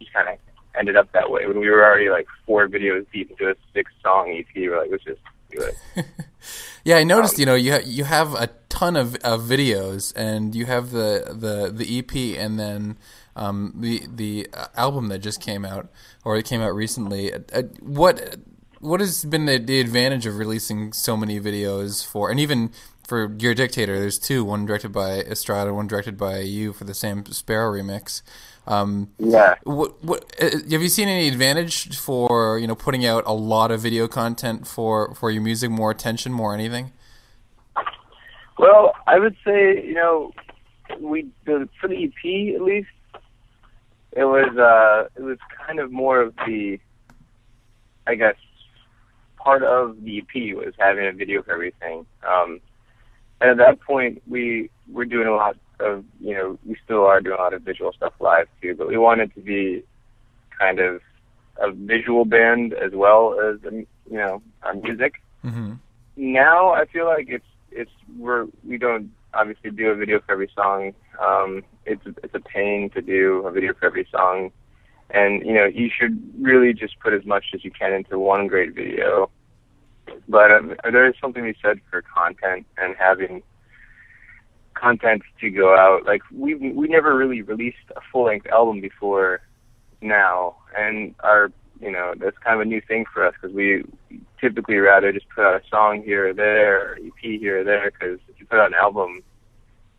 [0.00, 0.38] just kind of
[0.78, 1.46] ended up that way.
[1.46, 4.90] When we were already like four videos deep into a six song EP, we're like,
[4.90, 6.06] let's just do it.
[6.84, 7.34] yeah, I noticed.
[7.34, 8.48] Um, you know, you ha- you have a
[8.78, 12.96] ton of, of videos, and you have the the the EP, and then
[13.34, 15.88] um, the the album that just came out,
[16.24, 17.32] or it came out recently.
[17.34, 18.36] Uh, what
[18.80, 22.70] what has been the, the advantage of releasing so many videos for, and even
[23.04, 23.98] for your dictator?
[23.98, 28.22] There's two, one directed by Estrada, one directed by you for the Sam Sparro remix.
[28.68, 29.56] Um, yeah.
[29.64, 33.72] What, what uh, have you seen any advantage for you know putting out a lot
[33.72, 35.68] of video content for for your music?
[35.68, 36.92] More attention, more anything?
[38.58, 40.32] Well, I would say you know
[41.00, 42.88] we the, for the EP at least
[44.12, 46.78] it was uh it was kind of more of the
[48.06, 48.36] I guess
[49.36, 52.06] part of the EP was having a video for everything.
[52.26, 52.60] Um,
[53.40, 57.20] and at that point, we were doing a lot of you know we still are
[57.20, 59.82] doing a lot of visual stuff live too, but we wanted to be
[60.58, 61.00] kind of
[61.60, 65.22] a visual band as well as um, you know our music.
[65.44, 65.74] Mm-hmm.
[66.16, 70.50] Now I feel like it's it's we're we don't obviously do a video for every
[70.54, 74.50] song Um, it's it's a pain to do a video for every song,
[75.10, 78.46] and you know you should really just put as much as you can into one
[78.46, 79.30] great video.
[80.28, 83.42] But um, there is something be said for content and having
[84.74, 86.06] content to go out.
[86.06, 89.40] Like we we never really released a full length album before
[90.00, 91.50] now, and our
[91.80, 93.84] you know that's kind of a new thing for us because we
[94.40, 97.90] typically rather just put out a song here or there, or EP here or there.
[97.90, 99.22] Because if you put out an album,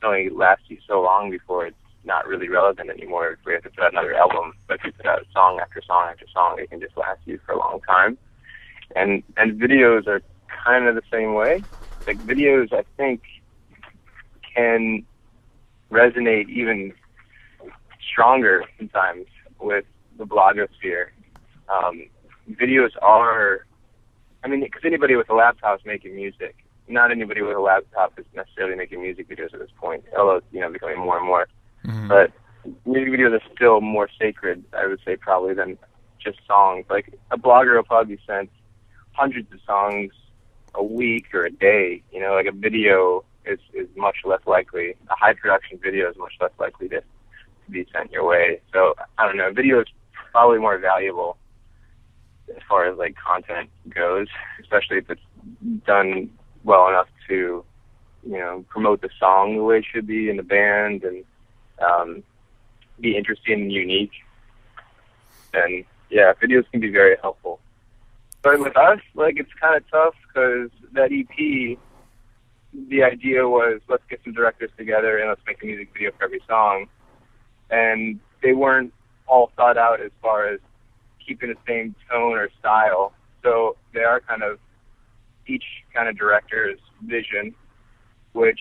[0.02, 3.32] it only lasts you so long before it's not really relevant anymore.
[3.32, 5.82] If we have to put out another album, but if you put out song after
[5.86, 8.18] song after song, it can just last you for a long time.
[8.96, 10.22] And and videos are
[10.66, 11.66] kind of the same way.
[12.08, 13.22] Like videos, I think
[14.56, 15.06] can
[15.92, 16.94] resonate even
[18.12, 19.26] stronger sometimes
[19.60, 19.86] with
[20.18, 21.08] the blogosphere.
[21.70, 22.10] Um,
[22.52, 23.66] videos are,
[24.44, 26.56] I mean, because anybody with a laptop is making music.
[26.88, 30.48] Not anybody with a laptop is necessarily making music videos at this point, although it's,
[30.52, 31.48] you know, becoming more and more.
[31.86, 32.08] Mhm.
[32.08, 32.32] But
[32.86, 35.78] music videos are still more sacred, I would say, probably than
[36.20, 36.86] just songs.
[36.90, 38.50] Like a blogger will probably send
[39.12, 40.12] hundreds of songs
[40.76, 42.02] a week or a day.
[42.12, 44.96] You know, like a video is is much less likely.
[45.10, 48.62] A high production video is much less likely to, to be sent your way.
[48.74, 49.52] So I don't know.
[49.54, 49.88] Video is
[50.32, 51.38] probably more valuable
[52.56, 54.28] as far as like content goes,
[54.60, 55.22] especially if it's
[55.86, 56.30] done
[56.64, 57.64] well enough to,
[58.26, 61.24] you know, promote the song the way it should be in the band and
[61.80, 62.24] um,
[63.00, 64.12] be interesting and unique.
[65.54, 67.60] And yeah, videos can be very helpful.
[68.42, 71.78] But with us, like it's kind of tough because that EP,
[72.90, 76.24] the idea was let's get some directors together and let's make a music video for
[76.24, 76.88] every song,
[77.70, 78.94] and they weren't
[79.28, 80.60] all thought out as far as
[81.30, 83.14] keeping the same tone or style.
[83.44, 84.58] So they are kind of
[85.48, 85.64] each
[85.94, 87.54] kind of director's vision,
[88.34, 88.60] which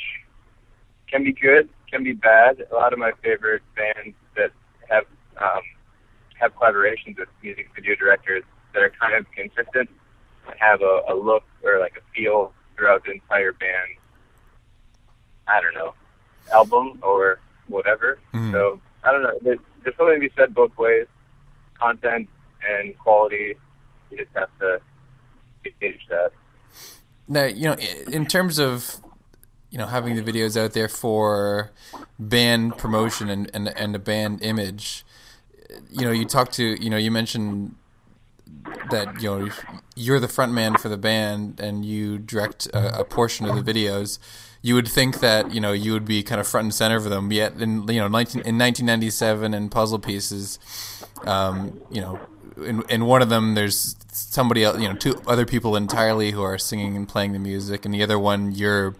[1.11, 2.67] can be good, can be bad.
[2.71, 4.51] A lot of my favorite bands that
[4.91, 5.05] have
[5.39, 5.63] um,
[6.39, 9.89] have collaborations with music video directors that are kind of consistent
[10.47, 13.91] and have a, a look or like a feel throughout the entire band.
[15.49, 15.95] I don't know,
[16.53, 18.19] album or whatever.
[18.35, 18.53] Mhm.
[18.53, 19.39] So I don't know.
[19.41, 21.07] There's, there's something to be said both ways.
[21.81, 22.29] Content
[22.67, 23.55] and quality.
[24.11, 24.81] You just have to
[25.81, 26.33] gauge that.
[27.27, 27.77] Now, you know,
[28.11, 28.97] in terms of
[29.71, 31.73] you know having the videos out there for
[32.19, 35.05] band promotion and and, and a band image,
[35.91, 37.75] you know, you talked to you know you mentioned
[38.91, 39.51] that you know
[39.95, 43.73] you're the front man for the band and you direct a, a portion of the
[43.73, 44.19] videos.
[44.61, 47.09] You would think that you know you would be kind of front and center for
[47.09, 47.31] them.
[47.31, 50.59] Yet in you know 19, in 1997 and Puzzle Pieces,
[51.25, 52.21] um, you know,
[52.65, 56.43] in in one of them there's somebody else, you know, two other people entirely who
[56.43, 58.97] are singing and playing the music, and the other one you're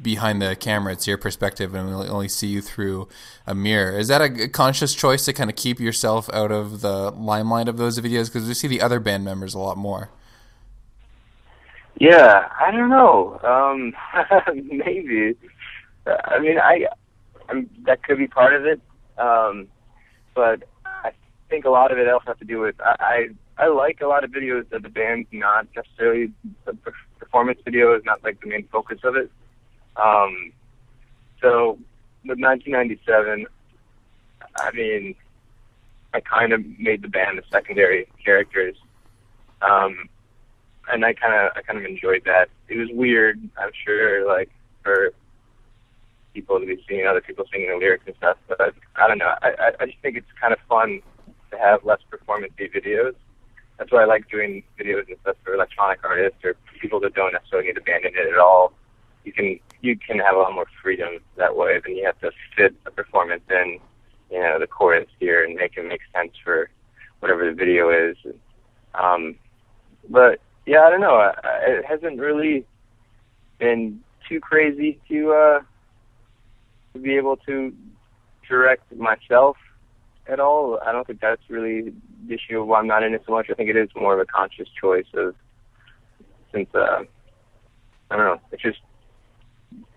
[0.00, 0.92] behind the camera.
[0.92, 3.08] It's your perspective, and we only see you through
[3.46, 3.98] a mirror.
[3.98, 7.76] Is that a conscious choice to kind of keep yourself out of the limelight of
[7.76, 8.26] those videos?
[8.26, 10.10] Because we see the other band members a lot more.
[11.98, 13.38] Yeah, I don't know.
[13.42, 13.94] Um,
[14.64, 15.36] maybe.
[16.06, 16.86] I mean, I,
[17.48, 18.80] I'm, that could be part of it.
[19.18, 19.68] Um,
[20.34, 21.12] but I
[21.50, 23.28] think a lot of it also has to do with I,
[23.58, 26.32] I I like a lot of videos that the band's not necessarily
[26.64, 26.76] the
[27.18, 29.30] performance video is not like the main focus of it.
[29.96, 30.52] Um,
[31.40, 31.78] so
[32.24, 33.46] with 1997,
[34.56, 35.14] I mean,
[36.14, 38.76] I kind of made the band the secondary characters.
[39.60, 40.08] Um,
[40.90, 42.48] and I kind of I kind of enjoyed that.
[42.68, 44.50] It was weird, I'm sure, like
[44.82, 45.12] for
[46.34, 48.36] people to be seeing other people singing the lyrics and stuff.
[48.48, 49.34] But I, I don't know.
[49.42, 51.00] I, I just think it's kind of fun
[51.50, 53.14] to have less performance videos.
[53.78, 57.32] That's why I like doing videos and stuff for electronic artists or people that don't
[57.32, 58.72] necessarily need a band in it at all.
[59.24, 62.30] You can you can have a lot more freedom that way than you have to
[62.56, 63.78] fit a performance in,
[64.30, 66.70] you know, the chorus here and make it make sense for
[67.20, 68.16] whatever the video is.
[68.94, 69.36] Um,
[70.08, 71.16] but yeah, I don't know.
[71.16, 72.66] I, I, it hasn't really
[73.58, 75.60] been too crazy to uh,
[76.92, 77.72] to be able to
[78.48, 79.56] direct myself
[80.26, 80.78] at all.
[80.84, 81.92] I don't think that's really
[82.26, 83.46] the issue of why I'm not in it so much.
[83.50, 85.34] I think it is more of a conscious choice of
[86.52, 87.02] since uh,
[88.10, 88.40] I don't know.
[88.52, 88.78] It's just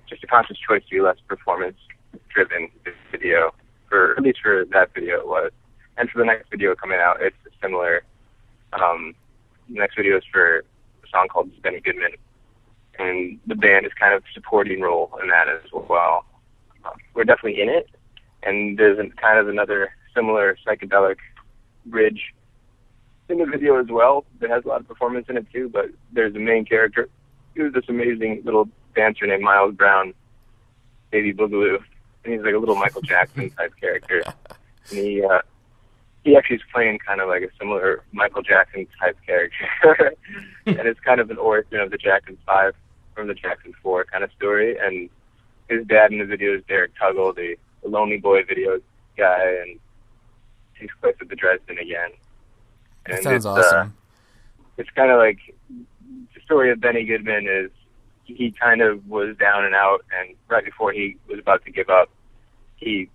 [0.07, 1.77] just a conscious choice to be less performance
[2.33, 2.69] driven
[3.11, 3.53] video
[3.89, 5.51] for at least for that video it was.
[5.97, 8.03] And for the next video coming out, it's similar.
[8.73, 9.15] Um,
[9.69, 12.11] next video is for a song called Benny Goodman,
[12.99, 16.25] and the band is kind of supporting role in that as well.
[16.83, 17.89] Um, we're definitely in it,
[18.43, 21.17] and there's kind of another similar psychedelic
[21.85, 22.33] bridge
[23.29, 25.69] in the video as well that has a lot of performance in it too.
[25.69, 27.09] But there's a main character
[27.55, 30.13] who's this amazing little dancer named Miles Brown,
[31.11, 31.79] Baby Boogaloo,
[32.23, 34.23] and he's like a little Michael Jackson type character.
[34.91, 35.39] And he uh,
[36.25, 39.67] he actually is playing kind of like a similar Michael Jackson type character,
[40.65, 42.73] and it's kind of an origin of the Jackson Five
[43.13, 44.75] from the Jackson Four kind of story.
[44.77, 45.07] And
[45.69, 48.81] his dad in the video is Derrick Tuggle, the, the Lonely Boy video
[49.15, 49.79] guy, and
[50.79, 52.09] takes place at the Dresden again.
[53.05, 53.87] That sounds it's, awesome.
[53.87, 53.89] Uh,
[54.79, 55.37] it's kind of like
[55.69, 57.69] the story of Benny Goodman is
[58.23, 61.91] he kind of was down and out, and right before he was about to give
[61.91, 62.09] up,
[62.77, 63.11] he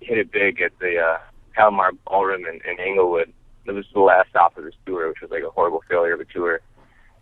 [0.00, 1.18] hit it big at the uh,
[1.56, 3.32] Palomar Ballroom in, in Inglewood.
[3.64, 6.20] It was the last stop of his tour, which was like a horrible failure of
[6.20, 6.60] a tour,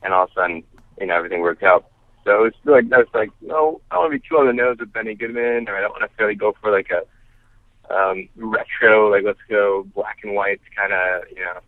[0.02, 0.62] and all of a sudden,
[1.00, 1.86] you know, everything worked out.
[2.24, 4.52] So it's like I was like, no, I don't want to be too on the
[4.52, 8.28] nose with Benny Goodman, or I don't want to necessarily go for like a um,
[8.36, 11.60] retro, like let's go black and white kind of, you know,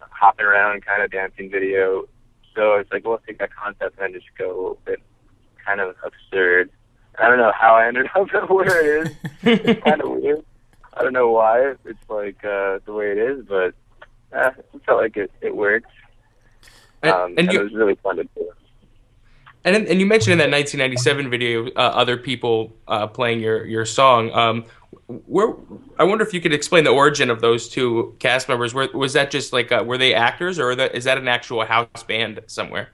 [0.00, 2.04] hopping around kind of dancing video.
[2.54, 5.00] So it's like, well, let's take that concept and just go a little bit
[5.64, 6.70] kind of absurd.
[7.18, 9.16] I don't know how I ended up where it is.
[9.42, 10.44] It's kind of weird.
[10.98, 11.74] I don't know why.
[11.84, 13.74] It's like uh, the way it is, but
[14.36, 15.86] uh, it felt like it, it worked.
[17.02, 18.50] And- Um, and and you- it was really fun to do.
[19.64, 23.84] And and you mentioned in that 1997 video uh, other people uh, playing your your
[23.84, 24.30] song.
[24.32, 24.64] Um,
[25.26, 25.54] where
[25.98, 28.72] I wonder if you could explain the origin of those two cast members.
[28.72, 31.64] Were, was that just like uh, were they actors or that, is that an actual
[31.64, 32.90] house band somewhere?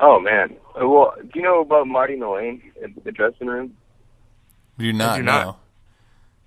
[0.00, 0.56] Oh man.
[0.76, 3.76] Well, do you know about Marty and Elayne in the dressing room?
[4.78, 5.56] We do not do know.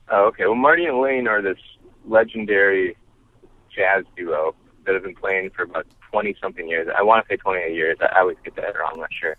[0.10, 0.45] Oh, okay.
[0.45, 1.58] Well, Marty and Elayne are this
[2.06, 2.95] legendary
[3.76, 6.88] jazz duo that have been playing for about 20 something years.
[6.95, 7.97] I want to say 28 years.
[8.01, 8.91] I I always get that wrong.
[8.93, 9.36] I'm not sure.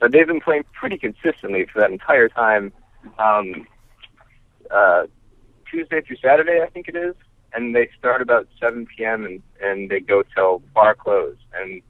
[0.00, 2.72] But they've been playing pretty consistently for that entire time.
[3.18, 3.66] Um,
[4.70, 5.04] uh,
[5.70, 7.14] Tuesday through Saturday, I think it is.
[7.52, 9.24] And they start about 7 p.m.
[9.24, 11.36] and, and they go till bar close.
[11.54, 11.80] And,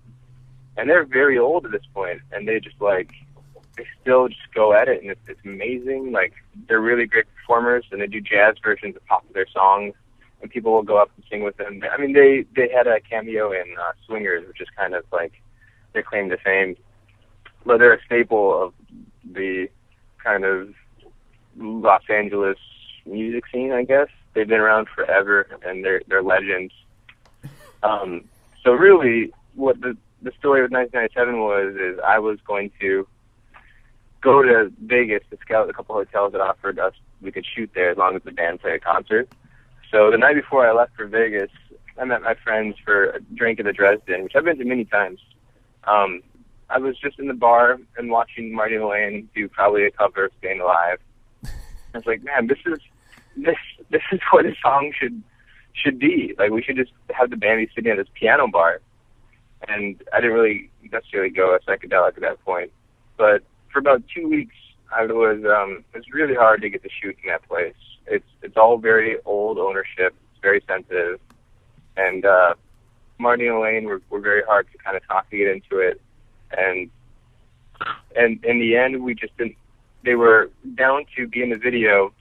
[0.77, 3.11] and they're very old at this point, and they just like,
[3.77, 6.13] they still just go at it, and it's, it's amazing.
[6.13, 6.33] Like
[6.69, 9.95] they're really great performers, and they do jazz versions of popular songs,
[10.41, 11.83] and people will go up and sing with them.
[11.91, 15.33] I mean, they they had a cameo in uh, Swingers, which is kind of like
[15.93, 16.77] their claim to fame.
[17.65, 18.73] But they're a staple of
[19.25, 19.69] the
[20.23, 20.73] kind of
[21.57, 22.59] Los Angeles
[23.05, 24.09] music scene, I guess.
[24.35, 26.73] They've been around forever, and they're they're legends.
[27.83, 28.25] Um,
[28.63, 33.07] so really, what the the story of 1997 was is I was going to
[34.27, 37.91] go to Vegas to scout a couple hotels that offered us we could shoot there
[37.91, 39.29] as long as the band played a concert.
[39.91, 41.51] So the night before I left for Vegas,
[41.97, 44.85] I met my friends for a drink at the Dresden, which I've been to many
[44.85, 45.21] times.
[45.85, 46.23] Um,
[46.69, 50.33] I was just in the bar and watching Marty Lane do probably a cover of
[50.39, 50.99] "Staying Alive."
[51.45, 51.49] I
[51.95, 52.81] was like, man, this is
[53.37, 53.57] this
[53.91, 55.23] this is what a song should
[55.73, 56.35] should be.
[56.37, 58.81] Like we should just have the band be sitting at this piano bar.
[59.69, 62.73] And I didn't really necessarily go a psychedelic at that point,
[63.17, 63.43] but
[63.77, 64.55] for about two weeks,
[64.91, 67.75] I was um, it was really hard to get to shoot in that place.
[68.07, 70.15] It's it's all very old ownership.
[70.33, 71.21] It's very sensitive,
[71.95, 72.55] and uh,
[73.19, 76.01] Marty and Elayne were were very hard to kind of talk to get into it,
[76.57, 76.91] and
[78.17, 79.57] and in the end, we just didn't.
[80.03, 82.15] They were down to be in the video,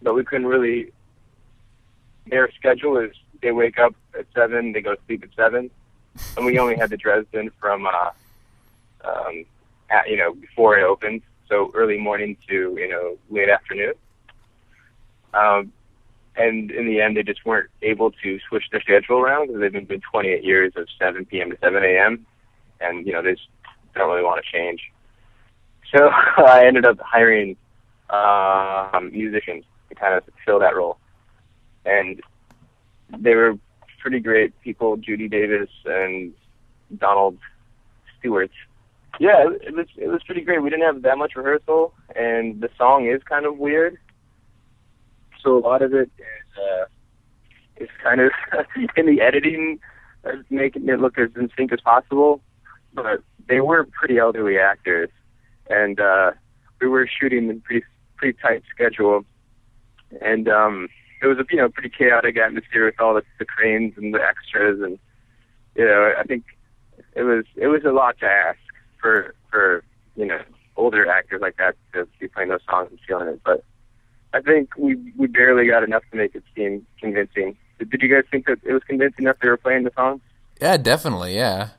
[0.00, 0.92] but we couldn't really.
[2.28, 3.10] Their schedule is
[3.42, 5.72] they wake up at seven, they go to sleep at seven,
[6.36, 8.10] and we only had the Dresden from uh,
[9.04, 9.44] um,
[9.90, 13.94] at, you know before it opened, so early morning to you know late afternoon.
[15.34, 15.72] Um,
[16.36, 19.72] and in the end, they just weren't able to switch their schedule around because they've
[19.72, 21.50] been doing 28 years of 7 p.m.
[21.50, 22.24] to 7 a.m.
[22.80, 23.48] and you know they just
[23.94, 24.80] don't really want to change.
[25.94, 27.56] So I ended up hiring
[28.10, 30.98] um, musicians to kind of fill that role,
[31.84, 32.20] and
[33.18, 33.58] they were
[34.00, 36.32] pretty great people, Judy Davis and
[36.96, 37.38] Donald
[38.18, 38.50] Stewart.
[39.20, 40.62] Yeah, it, was it was pretty great.
[40.62, 43.98] We didn't have that much rehearsal, and the song is kind of weird.
[45.42, 46.84] So a lot of it is uh,
[47.82, 48.30] is kind of
[48.96, 49.80] in the editing,
[50.24, 52.42] uh, making it look as in sync as possible.
[52.94, 55.10] But they were pretty elderly actors,
[55.68, 56.32] and uh,
[56.80, 57.84] we were shooting in pretty
[58.16, 59.24] pretty tight schedule,
[60.20, 60.88] and um,
[61.22, 64.20] it was a you know pretty chaotic atmosphere with all the, the cranes and the
[64.22, 64.98] extras, and
[65.74, 66.44] you know I think
[67.16, 68.58] it was it was a lot to ask
[69.08, 69.84] for for
[70.16, 70.40] you know
[70.76, 73.64] older actors like that to be playing those songs and feeling it, but
[74.34, 77.56] I think we we barely got enough to make it seem convincing.
[77.78, 80.20] Did, did you guys think that it was convincing enough they were playing the songs?
[80.60, 81.34] Yeah, definitely.
[81.36, 81.70] Yeah.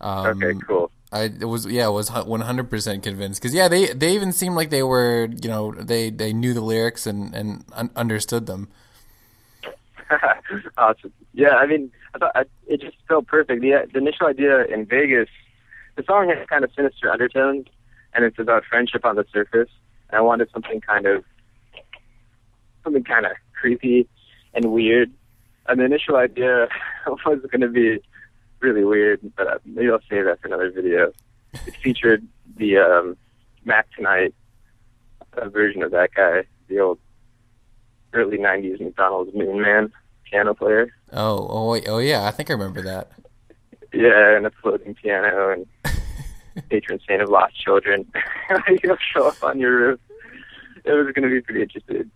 [0.00, 0.90] Um, Okay, cool.
[1.10, 4.32] I it was yeah I was one hundred percent convinced because yeah they they even
[4.32, 8.46] seemed like they were you know they they knew the lyrics and and un- understood
[8.46, 8.68] them.
[10.78, 11.12] awesome.
[11.34, 13.60] Yeah, I mean, I thought I, it just felt perfect.
[13.60, 15.28] The, the initial idea in Vegas,
[15.98, 17.66] the song has kind of sinister undertones,
[18.14, 19.68] and it's about friendship on the surface.
[20.08, 21.24] And I wanted something kind of
[22.84, 24.08] something kind of creepy
[24.54, 25.10] and weird.
[25.66, 26.68] And the initial idea
[27.06, 27.98] was going to be
[28.60, 31.12] really weird, but uh, maybe I'll save that for another video.
[31.66, 32.26] It featured
[32.56, 33.16] the um,
[33.64, 34.34] Mac Tonight
[35.36, 37.00] uh, version of that guy, the old
[38.12, 39.92] early '90s McDonald's Moon Man
[40.30, 40.92] piano player.
[41.12, 43.10] Oh, oh, oh yeah, I think I remember that.
[43.92, 45.66] Yeah, and a floating piano and
[46.70, 48.10] patron saint of lost children.
[48.82, 50.00] You'll show up on your roof.
[50.84, 52.10] It was going to be pretty interesting.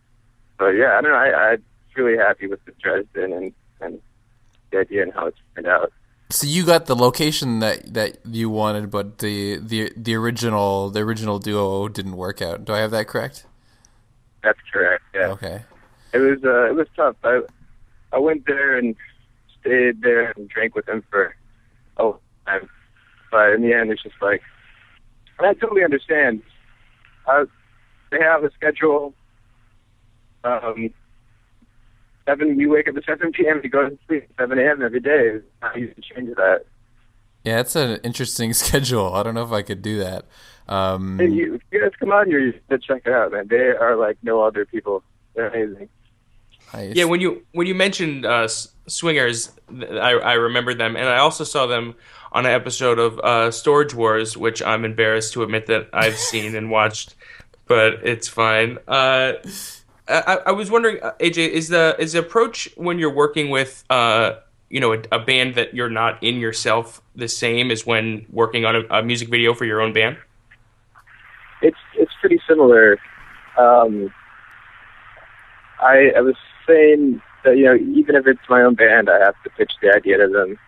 [0.58, 1.18] But yeah, I don't know.
[1.18, 1.62] I, I'm
[1.96, 4.00] really happy with the Dresden and and
[4.70, 5.92] the idea and how it's turned out.
[6.30, 11.00] So you got the location that that you wanted, but the the the original the
[11.00, 12.64] original duo didn't work out.
[12.64, 13.44] Do I have that correct?
[14.42, 15.02] That's correct.
[15.14, 15.28] Yeah.
[15.28, 15.62] Okay.
[16.12, 17.16] It was uh, it was tough.
[17.24, 17.42] I
[18.12, 18.96] I went there and
[19.60, 21.34] stayed there and drank with them for
[21.98, 22.68] long time,
[23.30, 24.42] but in the end, it's just like,
[25.38, 26.42] and I totally understand.
[27.26, 27.44] Uh,
[28.10, 29.14] they have a schedule.
[30.44, 30.90] Um,
[32.26, 32.58] seven.
[32.58, 33.62] You wake up at seven p.m.
[33.62, 34.82] to go to sleep at seven a.m.
[34.82, 35.38] every day.
[35.62, 36.64] I used to change that.
[37.44, 39.14] Yeah, it's an interesting schedule.
[39.14, 40.26] I don't know if I could do that.
[40.68, 43.48] Um, Hey, you, if you guys come here, you should check it out, man.
[43.48, 45.02] They are like no other people.
[45.34, 45.88] They're amazing.
[46.72, 48.48] I- Yeah, when you when you mentioned uh,
[48.86, 51.94] Swingers, I I remember them, and I also saw them
[52.32, 56.56] on an episode of uh, Storage Wars, which I'm embarrassed to admit that I've seen
[56.56, 57.14] and watched,
[57.66, 58.78] but it's fine.
[58.88, 59.34] Uh,
[60.08, 63.84] I, I was wondering, uh, AJ, is the is the approach when you're working with
[63.90, 64.36] uh,
[64.70, 68.64] you know a, a band that you're not in yourself the same as when working
[68.64, 70.16] on a, a music video for your own band?
[71.60, 72.98] it's it's pretty similar.
[73.58, 74.12] Um,
[75.80, 76.34] I I was
[76.66, 79.92] saying that you know even if it's my own band, I have to pitch the
[79.94, 80.58] idea to them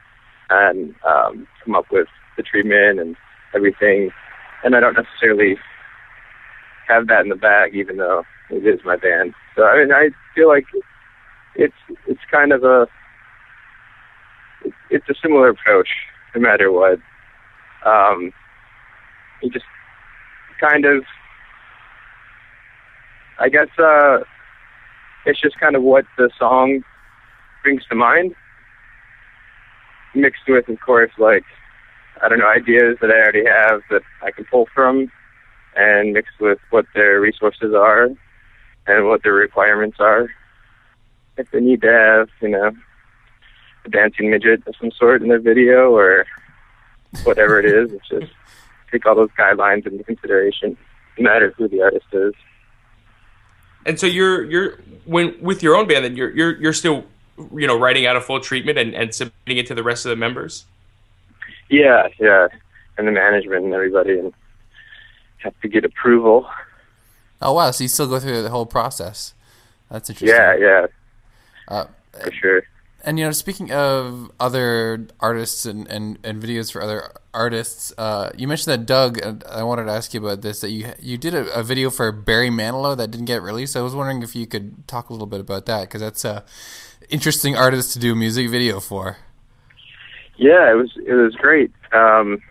[0.50, 3.16] and um, come up with the treatment and
[3.54, 4.10] everything,
[4.62, 5.56] and I don't necessarily
[6.88, 9.34] have that in the bag, even though it is my band.
[9.56, 10.66] So I mean, I feel like
[11.54, 11.74] it's
[12.06, 12.86] it's kind of a
[14.90, 15.88] it's, a similar approach,
[16.34, 16.98] no matter what.
[17.84, 18.32] Um,
[19.42, 19.66] you just
[20.58, 21.04] kind of
[23.38, 24.20] I guess uh
[25.26, 26.82] it's just kind of what the song
[27.62, 28.34] brings to mind.
[30.14, 31.44] Mixed with of course like
[32.22, 35.10] I don't know, ideas that I already have that I can pull from
[35.76, 38.08] and mixed with what their resources are
[38.86, 40.28] and what their requirements are.
[41.36, 42.70] If they need to have, you know,
[43.84, 46.24] a dancing midget of some sort in their video or
[47.24, 48.32] whatever it is, it's just
[48.92, 50.76] take all those guidelines into consideration,
[51.18, 52.34] no matter who the artist is.
[53.86, 57.04] And so you're you're when with your own band, then you're you're you're still
[57.54, 60.10] you know writing out a full treatment and, and submitting it to the rest of
[60.10, 60.64] the members.
[61.68, 62.48] Yeah, yeah,
[62.98, 64.32] and the management and everybody, and
[65.38, 66.48] have to get approval.
[67.42, 67.70] oh wow!
[67.70, 69.34] So you still go through the whole process.
[69.90, 70.36] That's interesting.
[70.36, 70.86] Yeah, yeah,
[71.68, 71.86] Uh,
[72.22, 72.62] for sure.
[73.06, 78.30] And you know, speaking of other artists and, and, and videos for other artists, uh,
[78.34, 79.18] you mentioned that Doug.
[79.18, 80.62] And I wanted to ask you about this.
[80.62, 83.76] That you you did a, a video for Barry Manilow that didn't get released.
[83.76, 86.44] I was wondering if you could talk a little bit about that because that's a
[87.10, 89.18] interesting artist to do a music video for.
[90.36, 91.72] Yeah, it was it was great.
[91.92, 92.42] Um,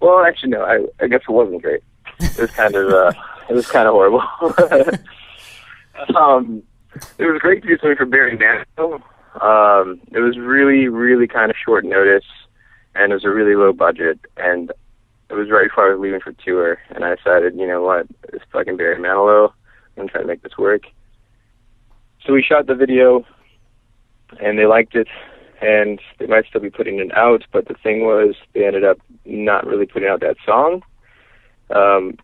[0.00, 1.82] well, actually, no, I, I guess it wasn't great.
[2.20, 3.12] It was kind of uh,
[3.48, 4.20] it was kind of horrible.
[6.14, 6.62] um,
[7.16, 9.02] it was great to do something for Barry Manilow.
[9.40, 12.24] Um, it was really, really kind of short notice,
[12.94, 14.70] and it was a really low budget, and
[15.30, 18.06] it was right before I was leaving for tour, and I decided, you know what,
[18.32, 19.50] it's fucking Barry Manilow.
[19.50, 20.82] I'm gonna try to make this work.
[22.24, 23.24] So we shot the video,
[24.40, 25.08] and they liked it,
[25.60, 28.98] and they might still be putting it out, but the thing was, they ended up
[29.24, 30.82] not really putting out that song.
[31.70, 32.18] Um,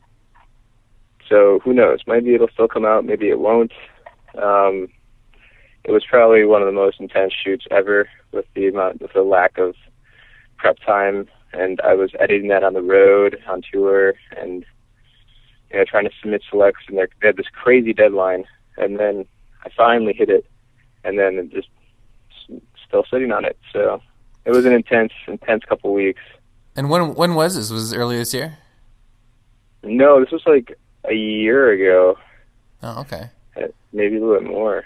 [1.28, 2.00] so who knows?
[2.06, 3.72] Maybe it'll still come out, maybe it won't.
[4.40, 4.88] Um,
[5.84, 9.22] it was probably one of the most intense shoots ever with the amount with the
[9.22, 9.74] lack of
[10.56, 14.64] prep time and I was editing that on the road on tour and
[15.70, 18.44] you know trying to submit selects and they had this crazy deadline
[18.76, 19.26] and then
[19.64, 20.46] I finally hit it
[21.04, 21.68] and then it just
[22.86, 24.00] still sitting on it so
[24.44, 26.22] it was an intense intense couple weeks
[26.76, 27.70] And when when was this?
[27.70, 28.58] Was this early this year?
[29.82, 30.78] no this was like
[31.08, 32.16] a year ago
[32.82, 33.30] Oh, okay.
[33.56, 34.84] uh, maybe a little bit more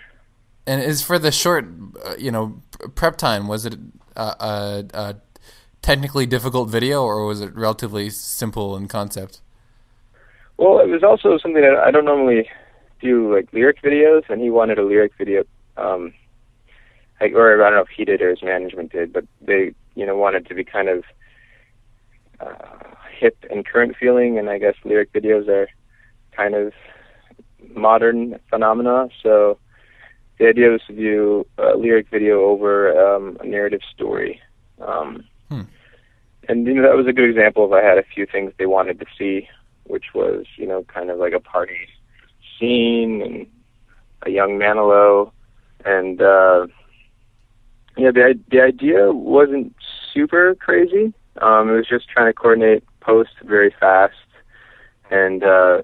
[0.69, 1.65] And is for the short,
[2.05, 2.61] uh, you know,
[2.95, 3.49] prep time.
[3.49, 3.75] Was it
[4.15, 5.17] a, a, a
[5.81, 9.41] technically difficult video, or was it relatively simple in concept?
[10.59, 12.51] Well, it was also something that I don't normally
[13.01, 15.45] do, like lyric videos, and he wanted a lyric video,
[15.79, 16.13] um,
[17.19, 20.05] like, or I don't know if he did or his management did, but they, you
[20.05, 21.05] know, wanted to be kind of
[22.41, 22.75] uh,
[23.19, 25.69] hip and current feeling, and I guess lyric videos are
[26.33, 26.75] kind of
[27.75, 29.09] modern phenomena.
[29.23, 29.59] So
[30.39, 34.41] the idea was to do a lyric video over um, a narrative story.
[34.81, 35.63] Um, Hmm.
[36.49, 38.67] And you know that was a good example of I had a few things they
[38.67, 39.49] wanted to see,
[39.85, 41.89] which was you know kind of like a party
[42.59, 43.47] scene and
[44.23, 45.31] a young Manilow,
[45.85, 46.67] and uh,
[47.97, 49.75] yeah, the the idea wasn't
[50.13, 51.13] super crazy.
[51.41, 54.15] Um, it was just trying to coordinate posts very fast,
[55.11, 55.83] and uh,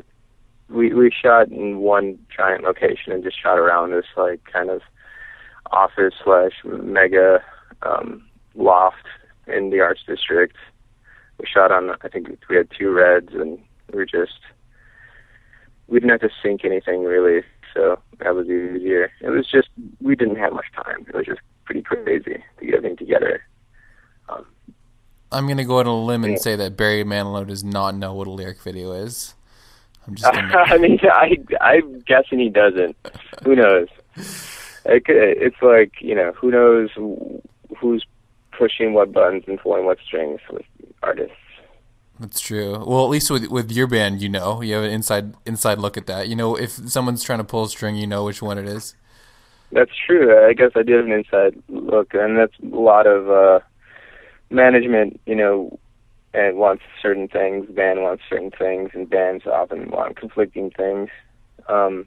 [0.69, 4.81] we we shot in one giant location and just shot around this like kind of
[5.71, 7.43] office slash mega
[7.83, 9.07] um, loft
[9.47, 10.57] in the arts district.
[11.39, 13.59] We shot on I think we had two reds and
[13.93, 14.39] we were just
[15.87, 17.43] we didn't have to sync anything really,
[17.75, 19.11] so that was easier.
[19.21, 19.69] It was just
[20.01, 21.05] we didn't have much time.
[21.09, 23.43] It was just pretty crazy to get everything together.
[24.29, 24.47] Um,
[25.31, 28.15] I'm gonna go out on a limb and say that Barry Manilow does not know
[28.15, 29.35] what a lyric video is.
[30.07, 30.49] I'm just gonna.
[30.67, 32.97] I mean, I I'm guessing he doesn't.
[33.45, 33.89] Who knows?
[34.87, 36.91] It, it's like you know, who knows
[37.79, 38.07] who's
[38.53, 40.65] pushing what buttons and pulling what strings with
[41.03, 41.37] artists.
[42.21, 42.73] That's true.
[42.73, 45.97] Well, at least with with your band, you know, you have an inside inside look
[45.97, 46.29] at that.
[46.29, 48.95] You know, if someone's trying to pull a string, you know which one it is.
[49.73, 50.47] That's true.
[50.47, 53.61] I guess I did have an inside look, and that's a lot of uh,
[54.49, 55.21] management.
[55.27, 55.79] You know,
[56.35, 57.67] and wants certain things.
[57.71, 61.09] Band wants certain things, and bands often want conflicting things.
[61.69, 62.07] Um,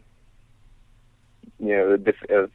[1.60, 2.48] you know, the uh,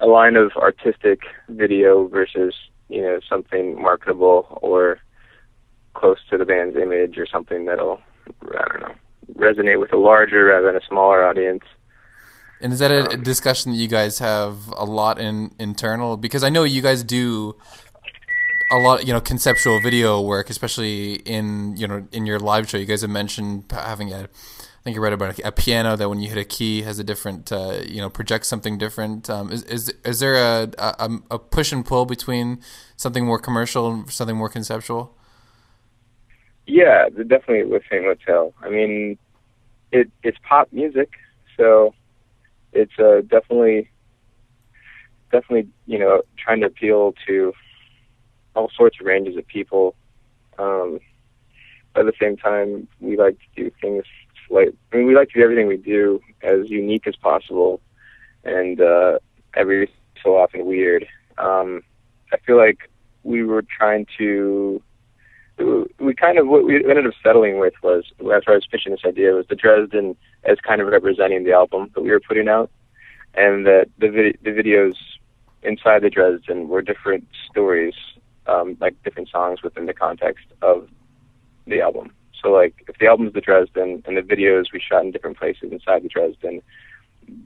[0.00, 2.54] a line of artistic video versus
[2.88, 4.98] you know something marketable or
[5.94, 8.00] close to the band's image or something that'll
[8.42, 8.94] I don't know
[9.36, 11.62] resonate with a larger rather than a smaller audience.
[12.60, 16.16] And is that a, a Um, discussion that you guys have a lot in internal?
[16.16, 17.56] Because I know you guys do
[18.70, 22.78] a lot, you know, conceptual video work, especially in you know in your live show.
[22.78, 26.08] You guys have mentioned having a, I think you read about a, a piano that
[26.08, 29.28] when you hit a key has a different, uh, you know, projects something different.
[29.28, 32.60] Um, is is is there a, a a push and pull between
[32.96, 35.16] something more commercial and something more conceptual?
[36.66, 38.54] Yeah, definitely with Saint Motel.
[38.62, 39.18] I mean,
[39.90, 41.10] it it's pop music,
[41.56, 41.94] so
[42.72, 43.90] it's uh, definitely
[45.32, 47.52] definitely you know trying to appeal to
[48.60, 49.94] all sorts of ranges of people.
[50.58, 51.00] Um,
[51.94, 54.04] but at the same time, we like to do things
[54.50, 57.80] like I mean, we like to do everything we do as unique as possible,
[58.44, 59.18] and uh,
[59.54, 59.90] every
[60.22, 61.06] so often weird.
[61.38, 61.82] Um,
[62.32, 62.90] I feel like
[63.22, 64.82] we were trying to
[65.98, 68.04] we kind of what we ended up settling with was
[68.34, 71.90] after I was pitching this idea was the Dresden as kind of representing the album
[71.94, 72.70] that we were putting out,
[73.34, 74.94] and that the vid- the videos
[75.62, 77.94] inside the Dresden were different stories,
[78.46, 80.88] um, like different songs within the context of
[81.66, 82.12] the album.
[82.42, 85.72] So like if the album's the Dresden and the videos we shot in different places
[85.72, 86.62] inside the Dresden,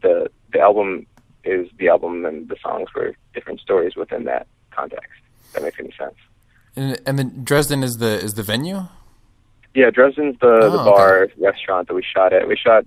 [0.02, 1.06] the the album
[1.44, 5.10] is the album and the songs were different stories within that context.
[5.46, 6.14] If that makes any sense.
[6.76, 8.82] And and then Dresden is the is the venue.
[9.74, 12.46] Yeah, Dresden's the, the Oh, bar restaurant that we shot at.
[12.46, 12.84] We shot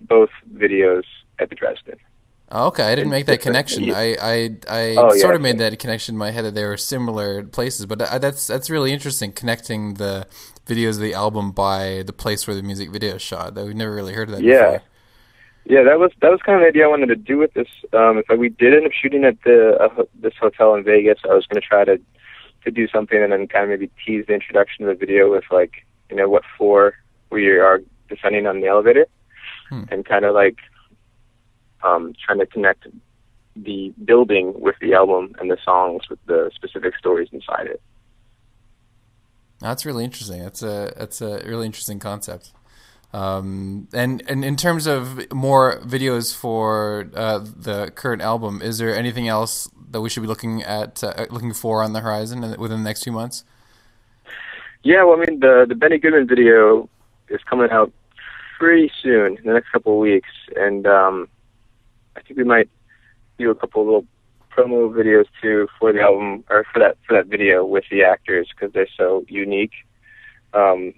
[0.00, 1.04] both videos
[1.38, 1.96] at the Dresden.
[2.54, 3.90] Oh, okay, I didn't make that connection.
[3.90, 5.34] I I, I Oh, sort yeah.
[5.36, 8.46] of made that connection in my head that they were similar places, but I, that's
[8.46, 10.26] that's really interesting connecting the
[10.66, 13.54] videos of the album by the place where the music video is shot.
[13.54, 14.72] That we've never really heard of that Yeah.
[14.72, 14.82] before.
[15.64, 17.68] Yeah, that was that was kind of the idea I wanted to do with this.
[17.94, 21.34] Um, if we did end up shooting at the uh, this hotel in Vegas, I
[21.34, 21.98] was going to try to
[22.64, 25.44] to do something and then kind of maybe tease the introduction of the video with
[25.50, 26.94] like you know what floor
[27.30, 27.80] we are
[28.10, 29.06] descending on the elevator,
[29.70, 29.84] Hmm.
[29.90, 30.56] and kind of like
[31.82, 32.86] um, trying to connect
[33.54, 37.82] the building with the album and the songs with the specific stories inside it.
[39.60, 40.42] That's really interesting.
[40.42, 42.52] That's a that's a really interesting concept.
[43.12, 48.94] Um, and and in terms of more videos for uh, the current album, is there
[48.96, 52.78] anything else that we should be looking at uh, looking for on the horizon within
[52.78, 53.44] the next few months?
[54.82, 56.88] Yeah, well, I mean, the the Benny Goodman video
[57.28, 57.92] is coming out
[58.58, 61.28] pretty soon, in the next couple of weeks, and um,
[62.36, 62.68] we might
[63.38, 64.06] do a couple little
[64.50, 68.48] promo videos too for the album or for that for that video with the actors
[68.54, 69.72] because they're so unique,
[70.54, 70.94] um,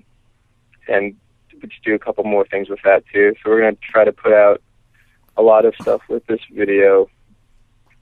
[0.89, 1.17] and
[1.63, 3.35] we just do a couple more things with that too.
[3.43, 4.61] So we're gonna try to put out
[5.37, 7.09] a lot of stuff with this video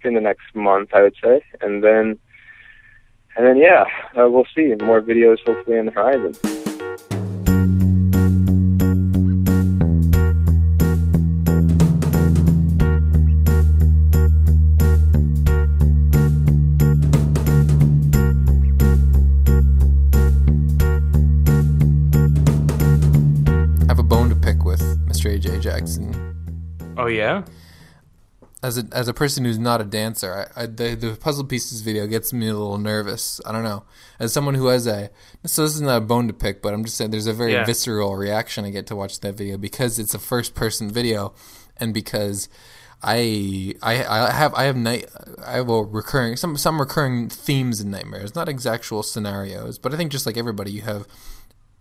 [0.04, 2.18] in the next month, I would say, and then
[3.36, 3.84] and then yeah,
[4.18, 6.61] uh, we'll see more videos hopefully on the horizon.
[25.82, 26.94] Jackson.
[26.96, 27.42] Oh yeah.
[28.62, 31.80] As a as a person who's not a dancer, I, I the the puzzle pieces
[31.80, 33.40] video gets me a little nervous.
[33.44, 33.82] I don't know.
[34.20, 35.10] As someone who has a
[35.44, 37.54] so this is not a bone to pick, but I'm just saying there's a very
[37.54, 37.64] Yeah.
[37.64, 41.34] visceral reaction I get to watch that video because it's a first person video,
[41.78, 42.48] and because
[43.02, 45.10] I I I have I have night
[45.44, 49.96] I have a recurring some some recurring themes in nightmares, not exact scenarios, but I
[49.96, 51.08] think just like everybody, you have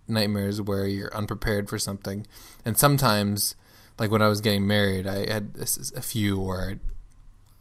[0.08, 2.26] nightmares where you're unprepared for something,
[2.66, 3.54] and sometimes,
[4.00, 5.56] like when I was getting married, I had
[5.96, 6.80] a few where,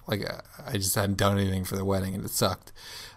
[0.06, 2.72] like, uh, I just hadn't done anything for the wedding and it sucked,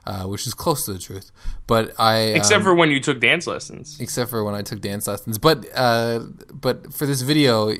[0.06, 1.32] uh, which is close to the truth.
[1.68, 3.98] But I, Except um, for when you took dance lessons.
[4.00, 5.38] except for when I took dance lessons.
[5.38, 6.20] But uh,
[6.52, 7.74] but for this video,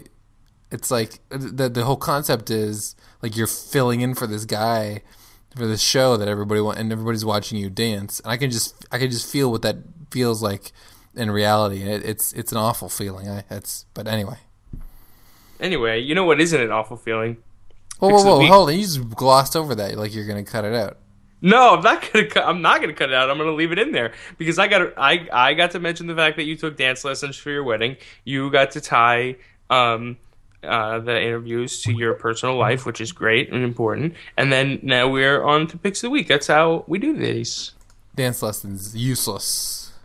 [0.72, 5.04] it's like the the whole concept is like you're filling in for this guy
[5.56, 8.20] for this show that everybody want and everybody's watching you dance.
[8.22, 9.78] And I can just I can just feel what that
[10.12, 10.72] feels like
[11.16, 11.82] in reality.
[11.82, 13.30] And it, it's it's an awful feeling.
[13.30, 14.38] I it's but anyway.
[15.64, 17.38] Anyway, you know what isn't an awful feeling?
[18.00, 18.46] Whoa whoa whoa!
[18.48, 18.76] Hold on!
[18.76, 20.98] You just glossed over that like you're gonna cut it out.
[21.42, 22.28] No, I'm not gonna.
[22.28, 23.30] Cut, I'm not gonna cut it out.
[23.30, 24.94] I'm gonna leave it in there because I got.
[24.98, 27.96] I I got to mention the fact that you took dance lessons for your wedding.
[28.26, 29.38] You got to tie
[29.70, 30.18] um,
[30.64, 34.16] uh, the interviews to your personal life, which is great and important.
[34.38, 36.28] And then now we're on to picks of the week.
[36.28, 37.72] That's how we do these.
[38.16, 39.80] Dance lessons useless.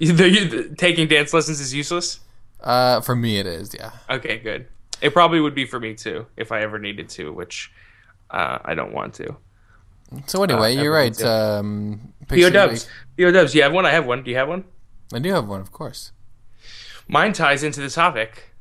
[0.00, 2.20] The- you- taking dance lessons is useless.
[2.62, 3.74] Uh, for me it is.
[3.74, 3.90] Yeah.
[4.08, 4.66] Okay, good.
[5.00, 7.72] It probably would be for me too if I ever needed to, which
[8.30, 9.36] uh, I don't want to.
[10.26, 11.20] So anyway, Uh, you're right.
[11.22, 12.88] Um, PO Dubs.
[13.16, 13.54] PO Dubs.
[13.54, 13.86] You have one.
[13.86, 14.22] I have one.
[14.24, 14.64] Do you have one?
[15.14, 16.12] I do have one, of course.
[17.08, 18.52] Mine ties into the topic.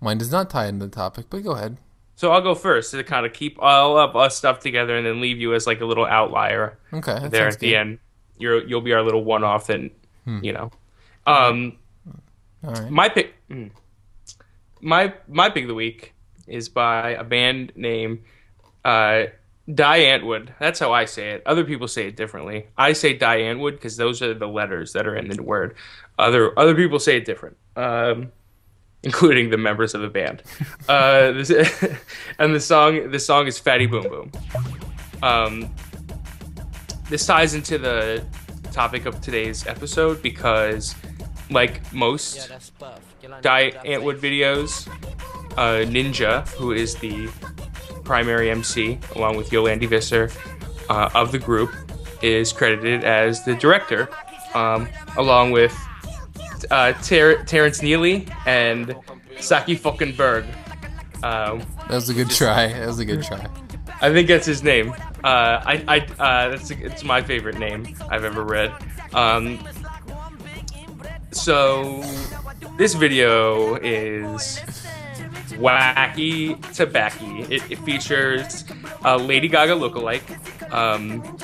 [0.00, 1.76] Mine does not tie into the topic, but go ahead.
[2.16, 5.20] So I'll go first to kind of keep all of us stuff together and then
[5.20, 7.76] leave you as like a little outlier Okay, there at the good.
[7.76, 7.98] end.
[8.38, 9.90] You're you'll be our little one off that
[10.26, 10.70] you know.
[11.26, 11.76] Um
[12.62, 12.90] right.
[12.90, 13.70] my pick mm.
[14.80, 16.14] my my pick of the week
[16.46, 18.20] is by a band named
[18.84, 19.24] uh
[19.72, 20.48] Die Antwood.
[20.58, 21.42] That's how I say it.
[21.46, 22.66] Other people say it differently.
[22.76, 25.76] I say Die Antwood because those are the letters that are in the word.
[26.18, 27.56] Other other people say it different.
[27.76, 28.32] Um
[29.02, 30.42] including the members of the band.
[30.88, 31.50] Uh, this,
[32.38, 34.32] and the song, the song is "Fatty Boom Boom."
[35.22, 35.74] Um,
[37.08, 38.24] this ties into the
[38.72, 40.94] topic of today's episode because,
[41.50, 42.50] like most
[43.42, 44.86] Diet Antwood videos,
[45.56, 47.28] uh, Ninja, who is the
[48.04, 50.30] primary MC, along with Yolandi Visser
[50.88, 51.74] uh, of the group,
[52.22, 54.08] is credited as the director,
[54.54, 55.76] um, along with
[56.70, 58.94] uh, Ter- Terrence Neely and
[59.40, 60.44] Saki fucking Berg.
[61.22, 62.68] Um, That was a good try.
[62.72, 63.46] That was a good try.
[64.00, 64.92] I think that's his name.
[65.22, 68.72] Uh, I, I, uh, that's it's my favorite name I've ever read.
[69.12, 69.58] Um,
[71.32, 72.02] so
[72.76, 74.60] this video is
[75.60, 77.48] wacky tobacky.
[77.50, 78.64] It, it features
[79.04, 81.38] a Lady Gaga lookalike, um,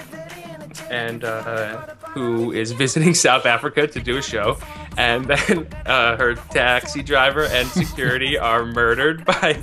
[0.91, 4.59] and uh, who is visiting South Africa to do a show,
[4.97, 9.61] and then uh, her taxi driver and security are murdered by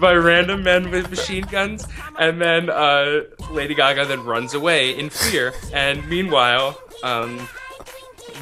[0.00, 1.86] by random men with machine guns,
[2.18, 5.52] and then uh, Lady Gaga then runs away in fear.
[5.72, 7.48] And meanwhile, um,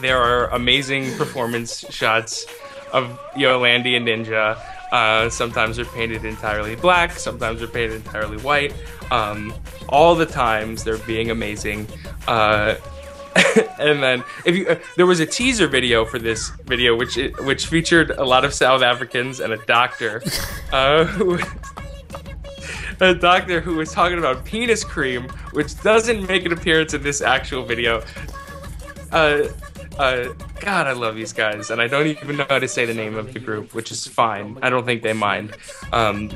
[0.01, 2.47] there are amazing performance shots
[2.93, 4.59] of Yolandi and Ninja.
[4.93, 8.73] Uh, sometimes they're painted entirely black, sometimes they're painted entirely white.
[9.11, 9.53] Um,
[9.89, 11.87] all the times they're being amazing.
[12.29, 12.77] Uh,
[13.79, 17.39] and then if you uh, there was a teaser video for this video which it,
[17.45, 20.23] which featured a lot of South Africans and a doctor
[20.73, 21.39] uh, who
[23.01, 27.21] a doctor who was talking about penis cream which doesn't make an appearance in this
[27.21, 28.03] actual video
[29.99, 32.95] uh, God, I love these guys, and I don't even know how to say the
[32.95, 34.59] name of the group, which is fine.
[34.63, 35.57] I don't think they mind.
[35.93, 36.31] Um,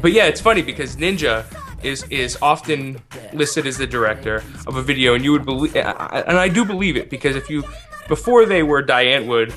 [0.00, 1.44] but yeah, it's funny because Ninja
[1.82, 3.00] is is often
[3.32, 6.96] listed as the director of a video, and you would believe, and I do believe
[6.96, 7.64] it because if you
[8.08, 9.52] before they were Die Antwood,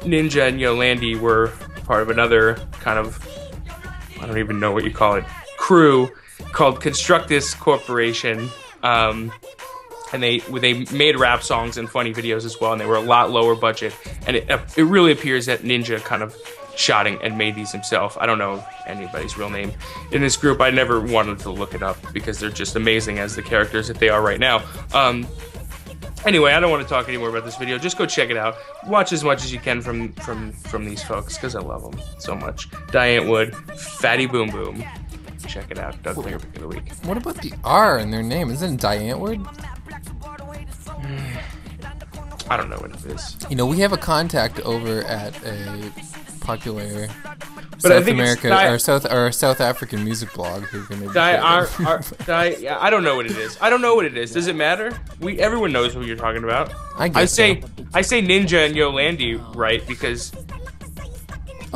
[0.00, 1.52] Ninja and Yolandi were
[1.84, 3.22] part of another kind of
[4.20, 5.24] I don't even know what you call it
[5.56, 6.10] crew
[6.52, 8.48] called Constructus Corporation.
[8.82, 9.32] Um,
[10.12, 13.00] and they they made rap songs and funny videos as well, and they were a
[13.00, 13.94] lot lower budget.
[14.26, 16.34] And it it really appears that Ninja kind of
[16.76, 18.18] shot and- and made these himself.
[18.20, 19.72] I don't know anybody's real name
[20.12, 20.60] in this group.
[20.60, 23.98] I never wanted to look it up because they're just amazing as the characters that
[23.98, 24.62] they are right now.
[24.92, 25.26] Um,
[26.26, 27.78] anyway, I don't want to talk anymore about this video.
[27.78, 28.56] Just go check it out.
[28.86, 31.98] Watch as much as you can from from from these folks because I love them
[32.18, 32.68] so much.
[32.92, 34.84] Die Antwood, Fatty Boom Boom.
[35.46, 36.02] Check it out.
[36.02, 36.92] Doug Finger Pick of the Week.
[37.04, 38.50] What about the R in their name?
[38.50, 39.46] Isn't it Die Antwoord?
[40.86, 42.50] Hmm.
[42.50, 43.36] I don't know what it is.
[43.50, 45.90] You know, we have a contact over at a
[46.40, 47.08] popular
[47.82, 51.32] But South America Di- or South or South African music blog who can maybe Di,
[51.32, 53.58] get our, Di, yeah, I don't know what it is.
[53.60, 54.32] I don't know what it is.
[54.32, 54.96] Does it matter?
[55.20, 56.72] We everyone knows who you're talking about.
[56.98, 57.68] I I say so.
[57.94, 60.30] I say Ninja and Yolandi right because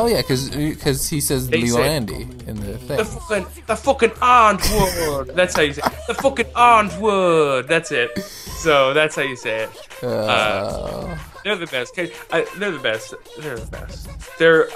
[0.00, 2.96] Oh yeah, because uh, he says They Leo say- Andy in the thing.
[2.96, 5.34] the fucking the fucking Antwoord.
[5.34, 5.92] That's how you say it.
[6.08, 7.66] the fucking Antwoord.
[7.66, 8.18] That's it.
[8.18, 9.70] So that's how you say it.
[10.02, 11.98] Uh, uh They're the best.
[11.98, 13.12] I, uh, they're the best.
[13.40, 14.08] They're the best.
[14.38, 14.70] They're.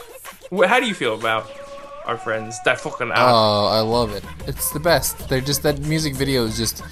[0.67, 1.51] How do you feel about
[2.05, 2.59] our friends?
[2.67, 4.25] That fucking oh, I love it.
[4.47, 5.31] It's the best.
[5.31, 6.83] They're just that music video is just.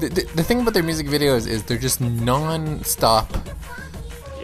[0.00, 3.28] The, the, the thing about their music videos is they're just non-stop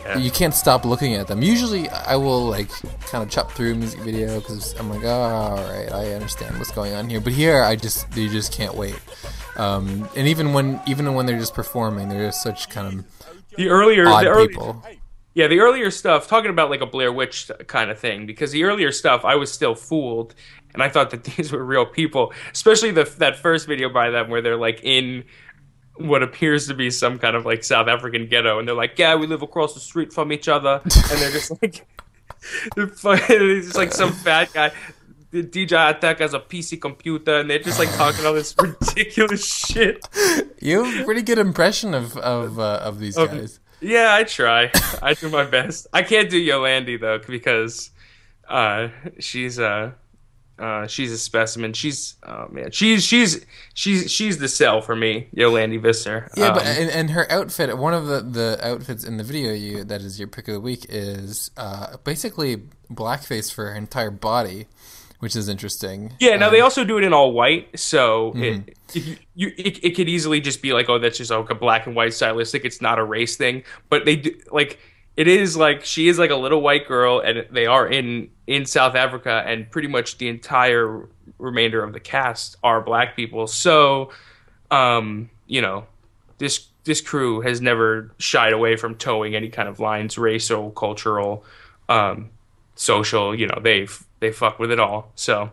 [0.08, 0.18] yeah.
[0.18, 1.42] you can't stop looking at them.
[1.42, 2.70] Usually, I will like
[3.06, 6.58] kind of chop through a music video because I'm like, oh, all right, I understand
[6.58, 7.20] what's going on here.
[7.20, 8.98] But here, I just you just can't wait.
[9.56, 13.04] Um, and even when even when they're just performing, they're just such kind
[13.56, 14.82] the earlier, of odd the early, people.
[15.34, 18.64] Yeah, the earlier stuff, talking about like a Blair Witch kind of thing, because the
[18.64, 20.34] earlier stuff, I was still fooled,
[20.72, 22.32] and I thought that these were real people.
[22.52, 25.24] Especially the that first video by them where they're like in
[25.98, 29.14] what appears to be some kind of like South African ghetto, and they're like, "Yeah,
[29.16, 31.86] we live across the street from each other," and they're just like,
[32.76, 34.72] it's just like some fat guy.
[35.30, 39.44] The DJ Attack has a PC computer, and they're just like talking all this ridiculous
[39.46, 40.06] shit.
[40.60, 43.60] You have a pretty good impression of of uh, of these Of- guys.
[43.80, 44.72] Yeah, I try.
[45.02, 45.86] I do my best.
[45.92, 47.90] I can't do Yolandi though because
[48.48, 48.88] uh,
[49.20, 49.94] she's a
[50.58, 51.72] uh, she's a specimen.
[51.72, 53.44] She's oh man, she's she's
[53.74, 56.28] she's she's the cell for me, Yolandi Visser.
[56.36, 59.52] Yeah, but Um, and, and her outfit, one of the, the outfits in the video
[59.52, 64.10] you that is your pick of the week is uh, basically blackface for her entire
[64.10, 64.66] body,
[65.20, 66.12] which is interesting.
[66.20, 66.36] yeah.
[66.36, 68.68] Now Um, they also do it in all white, so Mm-hmm.
[68.68, 71.54] it, you, you it, it could easily just be like, oh, that's just like a
[71.54, 72.64] black and white stylistic.
[72.64, 74.78] It's not a race thing, but they do like
[75.18, 78.64] it is like she is like a little white girl, and they are in in
[78.64, 81.08] South Africa, and pretty much the entire
[81.38, 83.48] remainder of the cast are black people.
[83.48, 84.12] So,
[84.70, 85.88] um, you know,
[86.38, 91.44] this this crew has never shied away from towing any kind of lines, racial, cultural,
[91.88, 92.30] um,
[92.76, 93.34] social.
[93.34, 93.88] You know, they
[94.20, 95.10] they fuck with it all.
[95.16, 95.50] So.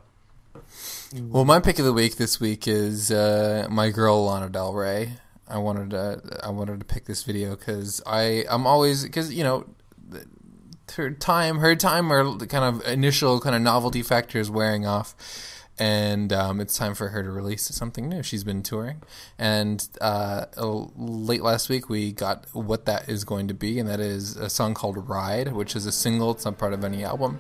[1.12, 5.14] Well, my pick of the week this week is uh, my girl Lana Del Rey.
[5.48, 9.44] I wanted to I wanted to pick this video because I I'm always because you
[9.44, 9.66] know
[10.94, 14.86] her time her time or the kind of initial kind of novelty factor is wearing
[14.86, 15.16] off.
[15.78, 18.24] And um, it's time for her to release something new.
[18.24, 19.02] She's been touring,
[19.38, 20.46] and uh,
[20.96, 24.50] late last week we got what that is going to be, and that is a
[24.50, 26.32] song called "Ride," which is a single.
[26.32, 27.40] It's not part of any album,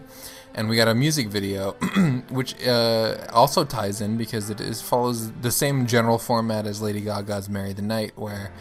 [0.55, 1.73] and we got a music video,
[2.29, 7.01] which uh, also ties in because it is follows the same general format as Lady
[7.01, 8.53] Gaga's "Marry the Night," where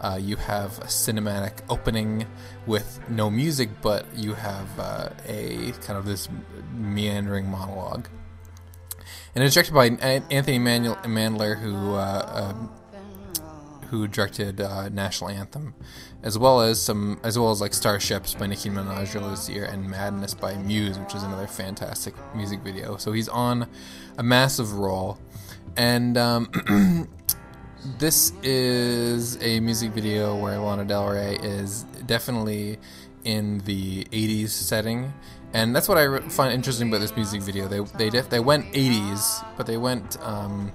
[0.00, 2.26] uh, you have a cinematic opening
[2.66, 6.28] with no music, but you have uh, a kind of this
[6.74, 8.08] meandering monologue.
[9.34, 12.72] And it's directed by Anthony Mandler, who uh, um,
[13.90, 15.74] who directed uh, National Anthem,
[16.22, 20.34] as well as some, as well as like Starships by Nicki Minaj year, and Madness
[20.34, 22.96] by Muse, which is another fantastic music video.
[22.96, 23.68] So he's on
[24.18, 25.18] a massive role,
[25.76, 27.08] and um,
[27.98, 32.78] this is a music video where Lana Del Rey is definitely
[33.24, 35.12] in the 80s setting.
[35.52, 37.68] And that's what I find interesting about this music video.
[37.68, 40.72] They they def- they went 80s, but they went um,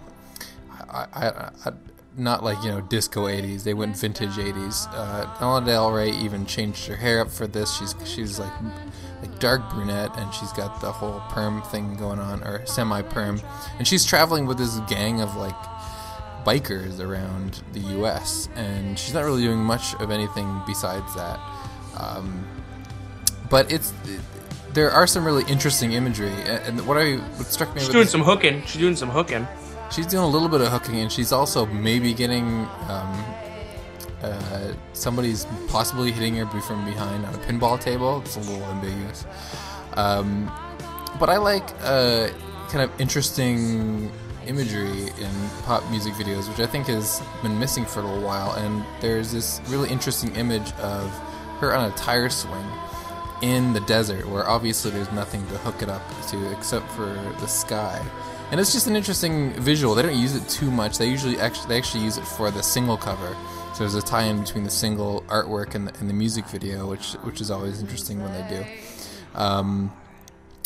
[0.91, 1.27] I, I,
[1.65, 1.71] I,
[2.17, 3.63] not like you know disco 80s.
[3.63, 4.87] They went vintage 80s.
[4.93, 7.73] Uh, Lana Del Rey even changed her hair up for this.
[7.77, 8.51] She's she's like
[9.21, 13.39] like dark brunette, and she's got the whole perm thing going on, or semi perm,
[13.77, 15.55] and she's traveling with this gang of like
[16.45, 18.49] bikers around the U.S.
[18.55, 21.39] and she's not really doing much of anything besides that.
[21.99, 22.43] Um,
[23.49, 23.93] but it's
[24.73, 28.03] there are some really interesting imagery, and and what I what struck me She's doing
[28.05, 28.63] this- some hooking.
[28.65, 29.47] She's doing some hooking.
[29.91, 32.45] She's doing a little bit of hooking, and she's also maybe getting
[32.87, 33.25] um,
[34.23, 38.21] uh, somebody's possibly hitting her from behind on a pinball table.
[38.21, 39.25] It's a little ambiguous.
[39.93, 40.51] Um,
[41.19, 42.29] but I like uh,
[42.69, 44.11] kind of interesting
[44.47, 48.53] imagery in pop music videos, which I think has been missing for a little while.
[48.53, 51.09] And there's this really interesting image of
[51.59, 52.65] her on a tire swing
[53.41, 57.07] in the desert, where obviously there's nothing to hook it up to except for
[57.39, 58.03] the sky.
[58.51, 59.95] And it's just an interesting visual.
[59.95, 60.97] They don't use it too much.
[60.97, 63.35] They usually actually they actually use it for the single cover.
[63.73, 67.13] So there's a tie-in between the single artwork and the, and the music video, which
[67.23, 68.65] which is always interesting when they do.
[69.35, 69.93] Um,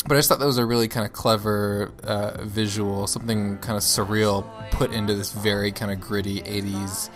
[0.04, 3.76] but I just thought that was a really kind of clever uh, visual, something kind
[3.76, 7.08] of surreal put into this very kind of gritty '80s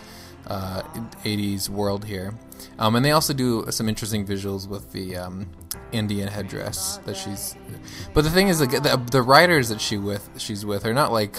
[0.51, 0.83] uh,
[1.25, 2.35] 80s world here.
[2.79, 5.47] Um, and they also do some interesting visuals with the um,
[5.93, 7.57] Indian headdress that she's.
[8.13, 11.13] But the thing is, like, the, the writers that she with she's with are not
[11.13, 11.37] like.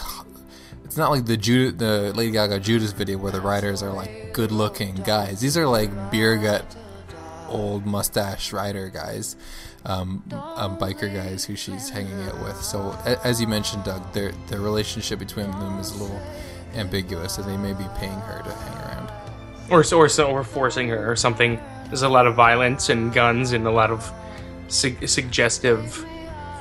[0.86, 4.34] It's not like the Judas, the Lady Gaga Judas video where the writers are like
[4.34, 5.40] good-looking guys.
[5.40, 6.76] These are like beer gut,
[7.48, 9.38] old mustache rider guys,
[9.86, 12.62] um, um, biker guys who she's hanging out with.
[12.62, 12.92] So
[13.24, 16.22] as you mentioned, Doug, their the relationship between them is a little
[16.76, 19.01] ambiguous, and they may be paying her to hang around.
[19.72, 21.60] Or or so or forcing her or something.
[21.88, 24.10] There's a lot of violence and guns and a lot of
[24.68, 26.06] su- suggestive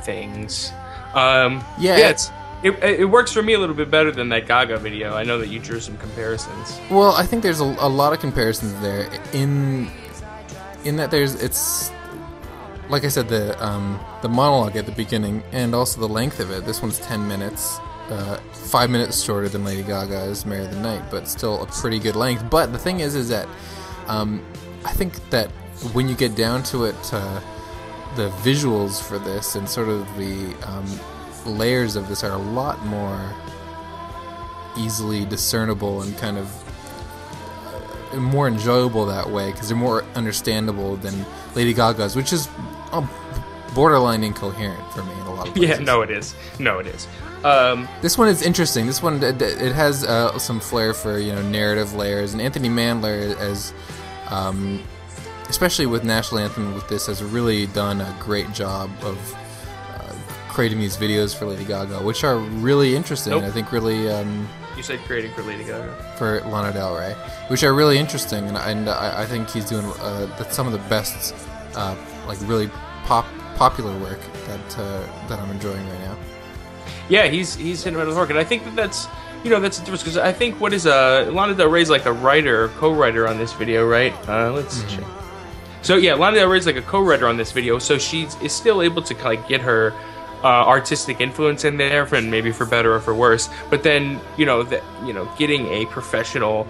[0.03, 0.73] things.
[1.15, 2.11] Um, Yeah.
[2.11, 2.31] it's
[2.63, 5.15] it, it works for me a little bit better than that Gaga video.
[5.15, 6.79] I know that you drew some comparisons.
[6.91, 9.91] Well, I think there's a, a lot of comparisons there in
[10.85, 11.91] in that there's it's
[12.91, 16.51] like I said the um, the monologue at the beginning and also the length of
[16.51, 16.65] it.
[16.67, 17.79] This one's ten minutes,
[18.11, 22.17] uh, five minutes shorter than Lady Gaga's "Marry the Night," but still a pretty good
[22.17, 22.49] length.
[22.51, 23.49] But the thing is, is that
[24.07, 24.45] um,
[24.85, 25.51] I think that
[25.93, 27.41] when you get down to it, uh,
[28.17, 30.87] the visuals for this and sort of the um,
[31.47, 33.33] layers of this are a lot more
[34.77, 41.25] easily discernible and kind of uh, more enjoyable that way because they're more understandable than
[41.55, 42.49] Lady Gaga's, which is
[42.93, 43.07] uh,
[43.75, 45.79] borderline incoherent for me in a lot of places.
[45.79, 46.35] Yeah, no, it is.
[46.59, 47.07] No, it is.
[47.45, 48.87] Um, This one is interesting.
[48.87, 52.69] This one it, it has uh, some flair for you know narrative layers, and Anthony
[52.69, 53.73] Mandler as,
[54.29, 54.83] um,
[55.49, 59.35] especially with National Anthem with this, has really done a great job of
[59.95, 60.13] uh,
[60.49, 63.33] creating these videos for Lady Gaga, which are really interesting.
[63.33, 63.45] Nope.
[63.45, 64.11] I think really.
[64.11, 66.15] Um, you said creating for Lady Gaga.
[66.17, 67.13] for Lana Del Rey,
[67.49, 70.73] which are really interesting, and, and I, I think he's doing uh, that's some of
[70.73, 71.35] the best,
[71.75, 71.97] uh,
[72.27, 72.69] like really
[73.05, 73.27] pop
[73.61, 76.17] popular work that uh, that I'm enjoying right now.
[77.11, 79.07] Yeah, he's he's hitting it out of the park, and I think that that's
[79.45, 82.07] you know that's the difference because I think what is uh Lana Del Rey's like
[82.07, 84.15] a writer, co-writer on this video, right?
[84.27, 85.05] Uh, let's check.
[85.83, 88.81] So yeah, Lana Del Rey's like a co-writer on this video, so she is still
[88.81, 89.93] able to like get her
[90.43, 93.51] uh, artistic influence in there, and maybe for better or for worse.
[93.69, 96.67] But then you know that you know getting a professional,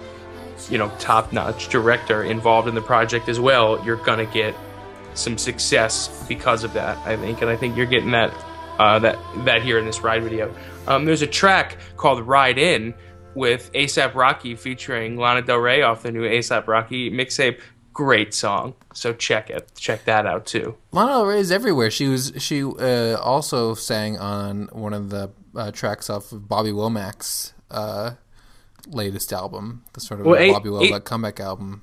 [0.69, 4.55] you know, top-notch director involved in the project as well, you're gonna get
[5.13, 6.97] some success because of that.
[7.05, 8.33] I think, and I think you're getting that
[8.79, 10.53] uh, that that here in this ride video.
[10.87, 12.93] Um, there's a track called "Ridin"
[13.35, 17.59] with ASAP Rocky featuring Lana Del Rey off the new ASAP Rocky mixtape.
[17.93, 19.69] Great song, so check it.
[19.75, 20.77] Check that out too.
[20.93, 21.91] Lana Del Rey is everywhere.
[21.91, 26.71] She was she uh, also sang on one of the uh, tracks off of Bobby
[26.71, 28.11] Womack's uh,
[28.87, 31.81] latest album, the sort of Well, Bobby A- Womack comeback album.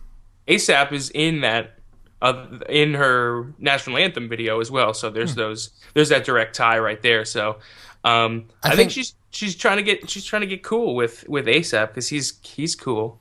[0.49, 1.78] ASAP is in that
[2.23, 4.93] uh, in her national anthem video as well.
[4.95, 7.25] So there's those there's that direct tie right there.
[7.25, 7.59] So
[8.05, 10.95] um, I, I think, think- she's she's trying to get she's trying to get cool
[10.95, 13.21] with with ASAP because he's he's cool.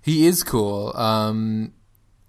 [0.00, 0.96] He is cool.
[0.96, 1.72] Um,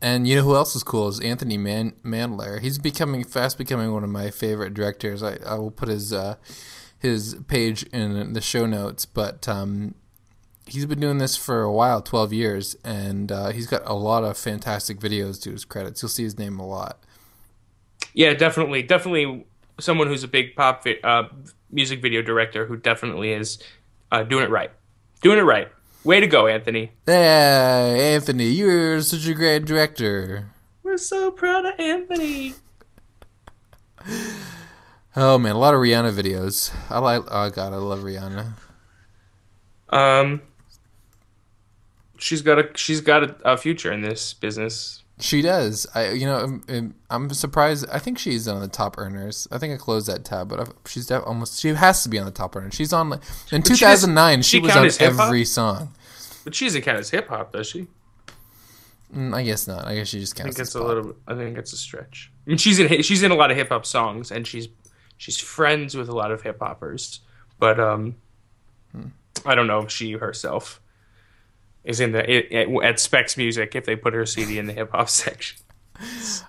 [0.01, 2.59] and you know who else is cool is Anthony Man- Mandler.
[2.61, 5.21] He's becoming fast becoming one of my favorite directors.
[5.23, 6.35] I, I will put his uh,
[6.99, 9.95] his page in the show notes, but um,
[10.67, 14.23] he's been doing this for a while, twelve years, and uh, he's got a lot
[14.23, 16.01] of fantastic videos to his credits.
[16.01, 16.99] You'll see his name a lot.
[18.13, 19.45] Yeah, definitely, definitely
[19.79, 21.23] someone who's a big pop vi- uh,
[21.71, 23.59] music video director who definitely is
[24.11, 24.71] uh, doing it right,
[25.21, 25.69] doing it right.
[26.03, 26.91] Way to go, Anthony.
[27.07, 30.51] Yeah, Anthony, you're such a great director.
[30.83, 32.53] We're so proud of Anthony.
[35.19, 36.71] Oh man, a lot of Rihanna videos.
[36.91, 37.23] I like.
[37.31, 38.53] Oh god, I love Rihanna.
[39.89, 40.43] Um,
[42.17, 45.03] she's got a she's got a, a future in this business.
[45.19, 45.87] She does.
[45.95, 47.87] I, you know, I'm, I'm- I'm surprised.
[47.91, 49.47] I think she's on the top earners.
[49.51, 51.59] I think I closed that tab, but I've, she's def- almost.
[51.59, 52.75] She has to be on the top earners.
[52.75, 54.41] She's on like- in does- 2009.
[54.43, 55.93] She, she was on every song.
[56.43, 57.87] But she doesn't count as hip hop, does she?
[59.15, 59.85] Mm, I guess not.
[59.87, 60.55] I guess she just I counts.
[60.57, 61.15] think it's as a little.
[61.27, 62.31] I think it's a stretch.
[62.45, 64.67] I mean, she's in she's in a lot of hip hop songs, and she's
[65.17, 67.21] she's friends with a lot of hip hoppers.
[67.57, 68.15] But um,
[69.45, 70.79] I don't know if she herself
[71.87, 74.73] is in the it, it- at Specs Music if they put her CD in the
[74.73, 75.57] hip hop section.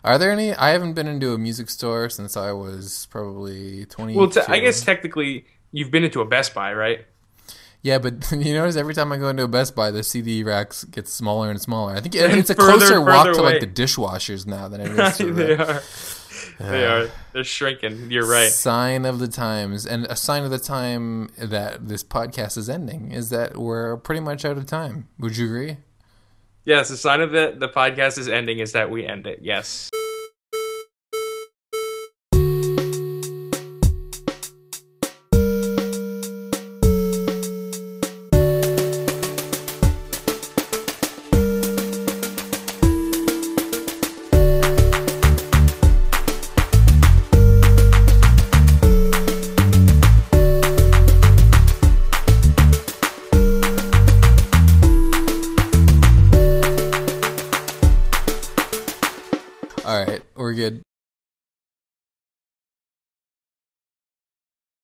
[0.04, 0.52] Are there any?
[0.54, 4.14] I haven't been into a music store since I was probably 20.
[4.14, 7.06] Well, t- I guess technically you've been into a Best Buy, right?
[7.80, 10.84] Yeah, but you notice every time I go into a Best Buy, the CD racks
[10.84, 11.94] get smaller and smaller.
[11.94, 14.90] I think it's a further- closer walk further to like the dishwashers now than it
[14.98, 15.82] is to they the are.
[16.58, 17.08] They are.
[17.32, 18.10] They're shrinking.
[18.10, 18.50] You're right.
[18.50, 19.86] sign of the times.
[19.86, 24.20] And a sign of the time that this podcast is ending is that we're pretty
[24.20, 25.08] much out of time.
[25.18, 25.76] Would you agree?
[26.64, 29.38] Yes, the sign of the the podcast is ending is that we end it.
[29.40, 29.88] Yes.